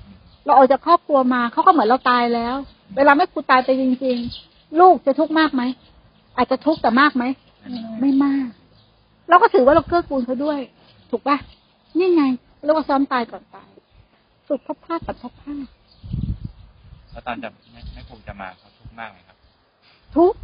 [0.45, 2.57] เราออกจากครอบครัวมาเขาก็เหมือนเราตายแล้ว
[2.97, 4.17] เวลาแม่ครูตายไปจริง
[4.49, 5.63] ๆ ลูกจะทุกข์มากไหม
[6.37, 7.25] อาจจะทุกข์แต่มากไหม
[8.01, 8.47] ไม่มาก
[9.29, 10.61] เราก็ถือว่าเราเกื้อกูลเขาด้วย
[11.11, 11.37] ถูกปะ
[11.99, 12.25] นี่ไง
[12.65, 13.69] เรียกว่าซ้อมตายก่อนตาย
[14.49, 15.55] ฝึกพับผ้าก่อนพับผ้า
[17.11, 19.37] แล้วตอนจะแม่แม่ครูจะมาเขาทุกข์มากเลยครับ
[20.17, 20.39] ทุกข์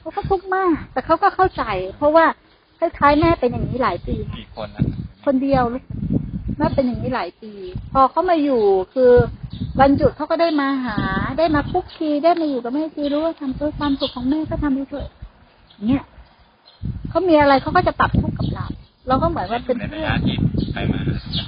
[0.00, 1.62] เขาก็ทุกข์มาก แต่เขาก็เข้าใจ
[1.96, 2.26] เพราะว่า
[2.78, 4.84] คล้ายๆแม่เป็นอย่างนี้หลายปีกี่คนนะ
[5.24, 5.62] คนเดียว
[6.58, 7.52] แม่เป็นอย่างนี้หลายปี
[7.92, 8.62] พอเขามาอยู่
[8.94, 9.12] คือ
[9.80, 10.98] วันหยุดเขาก็ได้มาหา
[11.38, 15.08] ได้มาคุกคีได้มาอยู่กับแม่ทีรู้ว่าทำเพื่อความสุขของแม่ก็ทำไปเถอะ
[15.86, 16.04] เนี่ย
[17.10, 18.66] เขามีอะไรเขาก็จะปรับทุกข์กับเรา
[19.08, 20.18] เราก็เหมือนว่าเป็นเพื่อน
[20.72, 21.00] ไปมา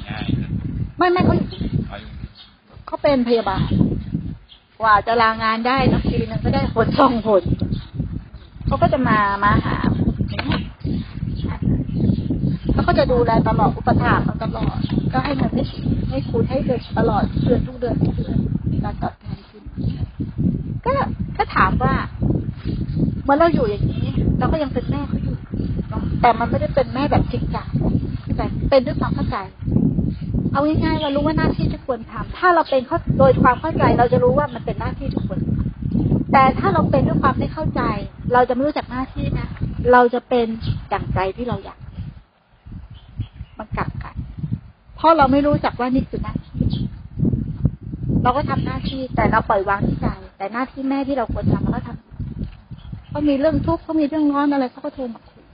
[0.08, 0.24] ง่าย
[0.98, 1.46] ไม่ไม่เขาอยู่
[1.86, 2.10] เขาอยู่
[2.86, 3.70] เขาเป็นพยาบาล
[4.80, 7.42] กว่าจะลางานได้นะปีนึงก็ได้ผลสองผล
[8.72, 9.76] เขาก็จะมามาหา
[12.72, 14.76] เขาก็จะดูแลตลอดอุปถัมภ์ตลอด
[15.12, 15.64] ก็ให้เงินให้
[16.10, 18.36] ให้คุณให้เดือนตลอดเดือนทุกเดือนทุกเดือน
[18.84, 19.62] การตอบแทนคุณ
[20.86, 20.94] ก็
[21.38, 21.94] ก็ถามว่า
[23.24, 24.06] เมื่อเราอยู่อย่างนี้
[24.38, 25.36] เราก็ยังเป็นแม่เขาอยู่
[26.20, 27.68] แต่มันไม่ได้เป็นแม่แบบจริงจัง
[28.36, 29.36] แต่เป็นด้วยความเข้าใจ
[30.52, 35.61] เอาง่ายๆว่ารู้ว่าหน้าที่ที่ควรทำถ้าเราเป็นเขาโดยความเข้าใจ เราจะรู้ว่ามันเป็นหน้าที่ที่ควรทำ
[36.32, 37.82] แต่ถ้าเราเป็นด้วยความไม่เข้าใจ
[38.32, 39.48] เราจะไม่รู้จักหน้าที่นะ
[39.92, 40.46] เราจะเป็น
[40.88, 41.78] อย่างใจที่เราอยาก
[43.58, 44.14] มันกลับกัน
[44.96, 46.64] เพราะเราไม่รู้จักว่านี่คือหน้าที่
[48.22, 50.06] เราก็ทำหน้าที่ แต่เราปล่อยวางที่ใจ
[50.38, 55.44] แต่หน้าที่แม่ที่เราควรทำเราก็ทำเขามีเรื่องทุกข์เขามีเรื่องร้อนอะไรเขาก็โทรมาคุย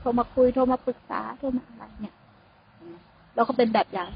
[0.00, 2.14] โทรมาคุยโทรมาปรึกษาโทรมาอะไรเนี่ย
[3.34, 4.08] เราก็เป็นแบบอย่าง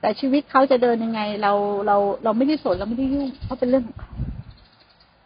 [0.00, 1.52] แต่ชีวิตเขาจะเดินยังไง เรา
[1.86, 4.12] เราเราไม่ได้สนเราไม่ได้ยุ่งเพราเป็นเรื่องของเขา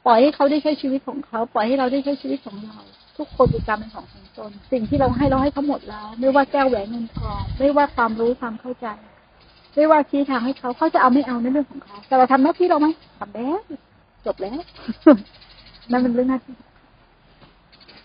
[0.06, 2.78] ปล่อยให้เขาได้ใช้ชีวิตของเขาปล่อยให้เราได้ใช้ชีวิตของเรา
[3.18, 8.86] ทุกคนมีกรรมเป็นของของตนสิ่งที่เราให้เราให้เขาหมดแล้ว ไม่ว่าแก้วแหวนเงินทองไม่ว่าความรู้ความเข้าใจ
[9.74, 12.86] ไม่ว่าชี้ทางให้เขาเขาจะเอาไม่เอาในเรื่องของเขาแต่เราทำหน้าที่เราไหม
[13.18, 13.60] ทำแล้ว
[14.26, 14.58] จบแล้ว
[15.90, 16.54] นั่นเป็นเรื่องหน้าที่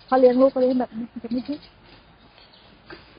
[0.08, 1.56] พอเลี้ยงลูกก็เลี้ยงแบบนี้จะไม่ใช่